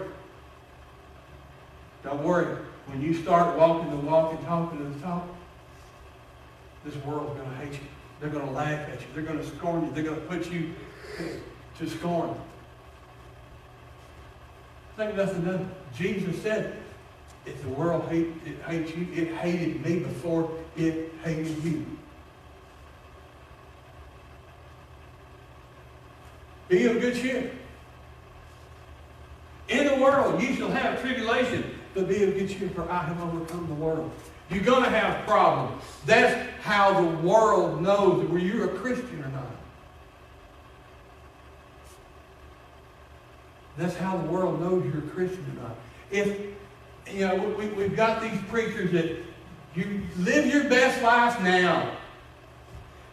Don't 2.04 2.24
worry. 2.24 2.58
When 2.88 3.00
you 3.00 3.14
start 3.14 3.58
walking 3.58 3.92
the 3.92 3.98
walk 3.98 4.34
and 4.34 4.44
talking 4.46 4.80
to 4.80 4.84
the 4.86 5.00
talk, 5.02 5.28
this 6.84 6.96
world's 7.06 7.40
going 7.40 7.50
to 7.50 7.56
hate 7.58 7.74
you. 7.74 7.88
They're 8.20 8.32
going 8.32 8.46
to 8.46 8.52
laugh 8.52 8.90
at 8.90 9.02
you. 9.02 9.08
They're 9.14 9.24
going 9.24 9.38
to 9.38 9.46
scorn 9.46 9.86
you. 9.86 9.92
They're 9.92 10.04
going 10.04 10.20
to 10.20 10.26
put 10.26 10.52
you 10.52 10.74
to 11.78 11.90
scorn. 11.90 12.36
Think 14.98 15.16
nothing 15.16 15.48
of 15.48 15.62
it. 15.62 15.68
Jesus 15.96 16.42
said, 16.42 16.78
if 17.46 17.62
the 17.62 17.70
world 17.70 18.10
hate, 18.10 18.30
it 18.46 18.60
hates 18.68 18.96
you, 18.96 19.08
it 19.14 19.36
hated 19.36 19.86
me 19.86 20.00
before 20.00 20.52
it 20.76 21.14
hated 21.24 21.64
you. 21.64 21.86
Be 26.68 26.86
of 26.86 27.00
good 27.00 27.16
cheer. 27.16 27.52
In 29.72 29.88
the 29.88 29.96
world 29.96 30.42
you 30.42 30.54
shall 30.56 30.70
have 30.70 31.02
tribulation, 31.02 31.64
but 31.94 32.08
be 32.08 32.24
of 32.24 32.34
good 32.34 32.50
cheer, 32.50 32.70
for 32.70 32.90
I 32.92 33.04
have 33.04 33.22
overcome 33.22 33.68
the 33.68 33.74
world. 33.74 34.12
You're 34.50 34.64
going 34.64 34.84
to 34.84 34.90
have 34.90 35.26
problems. 35.26 35.82
That's 36.06 36.50
how 36.62 37.02
the 37.02 37.08
world 37.26 37.82
knows 37.82 38.28
whether 38.28 38.38
you're 38.38 38.76
a 38.76 38.80
Christian 38.80 39.24
or 39.24 39.30
not. 39.30 39.46
That's 43.78 43.96
how 43.96 44.18
the 44.18 44.26
world 44.26 44.60
knows 44.60 44.86
you're 44.86 45.06
a 45.06 45.10
Christian 45.10 45.46
or 45.58 45.64
not. 45.64 45.76
If, 46.12 46.38
you 47.10 47.28
know, 47.28 47.36
we, 47.58 47.68
we've 47.68 47.96
got 47.96 48.22
these 48.22 48.40
preachers 48.50 48.92
that 48.92 49.18
you 49.74 50.02
live 50.18 50.48
your 50.48 50.66
best 50.66 51.02
life 51.02 51.42
now. 51.42 51.96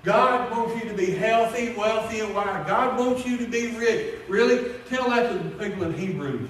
God 0.09 0.51
wants 0.51 0.83
you 0.83 0.89
to 0.89 0.97
be 0.97 1.11
healthy, 1.11 1.75
wealthy, 1.75 2.21
and 2.21 2.35
wise. 2.35 2.67
God 2.67 2.99
wants 2.99 3.27
you 3.27 3.37
to 3.37 3.47
be 3.47 3.77
rich. 3.77 4.15
Really? 4.27 4.73
Tell 4.89 5.11
that 5.11 5.31
to 5.31 5.39
the 5.39 5.51
people 5.63 5.85
in 5.85 5.93
Hebrews. 5.93 6.49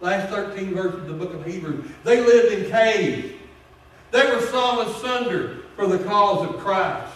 Last 0.00 0.28
13 0.28 0.72
verses 0.72 1.00
of 1.00 1.08
the 1.08 1.14
book 1.14 1.34
of 1.34 1.44
Hebrews. 1.44 1.90
They 2.04 2.20
lived 2.20 2.52
in 2.52 2.70
caves. 2.70 3.34
They 4.12 4.24
were 4.24 4.40
sawn 4.42 4.86
asunder 4.86 5.64
for 5.74 5.88
the 5.88 5.98
cause 6.04 6.48
of 6.48 6.60
Christ. 6.60 7.12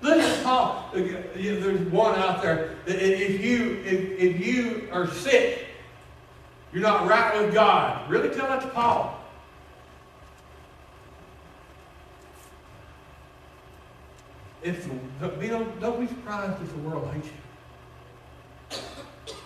Listen, 0.00 0.42
Paul, 0.42 0.90
there's 0.94 1.92
one 1.92 2.18
out 2.18 2.40
there 2.40 2.76
that 2.86 2.96
if 2.96 3.44
you, 3.44 3.82
if, 3.84 4.18
if 4.18 4.46
you 4.46 4.88
are 4.90 5.06
sick, 5.06 5.66
you're 6.72 6.82
not 6.82 7.06
right 7.06 7.42
with 7.42 7.52
God. 7.52 8.08
Really 8.08 8.34
tell 8.34 8.48
that 8.48 8.62
to 8.62 8.68
Paul. 8.68 9.22
If 14.66 14.88
the, 15.20 15.28
don't, 15.46 15.80
don't 15.80 16.00
be 16.00 16.08
surprised 16.08 16.60
if 16.60 16.72
the 16.72 16.78
world 16.78 17.08
hates 17.14 17.28
you. 17.28 18.78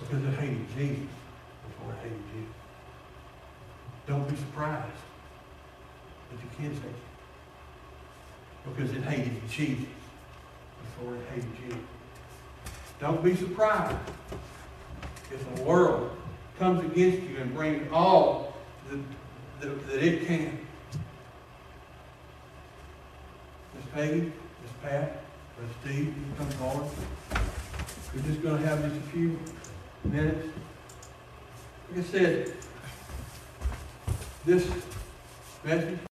Because 0.01 0.25
it 0.25 0.41
hated 0.41 0.67
Jesus 0.75 1.09
before 1.69 1.93
it 1.93 1.99
hated 2.05 2.25
you. 2.35 2.47
Don't 4.07 4.27
be 4.27 4.35
surprised 4.35 4.97
if 6.33 6.41
your 6.43 6.71
kids 6.71 6.81
hate 6.81 6.89
you. 8.65 8.73
Because 8.73 8.97
it 8.97 9.03
hated 9.03 9.49
Jesus 9.51 9.85
before 10.85 11.17
it 11.17 11.23
hated 11.35 11.51
you. 11.69 11.77
Don't 12.99 13.23
be 13.23 13.37
surprised 13.37 13.99
if 15.31 15.55
the 15.55 15.63
world 15.65 16.17
comes 16.59 16.83
against 16.83 17.29
you 17.29 17.37
and 17.43 17.55
brings 17.55 17.87
all 17.93 18.55
that, 18.89 19.87
that 19.87 20.03
it 20.03 20.27
can. 20.27 20.59
Miss 23.75 23.85
Peggy, 23.93 24.33
Pat, 24.83 25.23
Brother 25.57 25.73
Steve, 25.83 26.07
you 26.07 26.35
come 26.39 26.49
forward. 26.53 26.91
We're 28.15 28.23
just 28.23 28.43
going 28.43 28.63
to 28.63 28.67
have 28.69 28.83
just 28.83 28.97
a 28.97 29.01
few 29.11 29.39
minutes. 30.05 30.49
Like 31.91 31.99
I 31.99 32.09
said, 32.09 32.53
this 34.47 34.71
message 35.65 36.01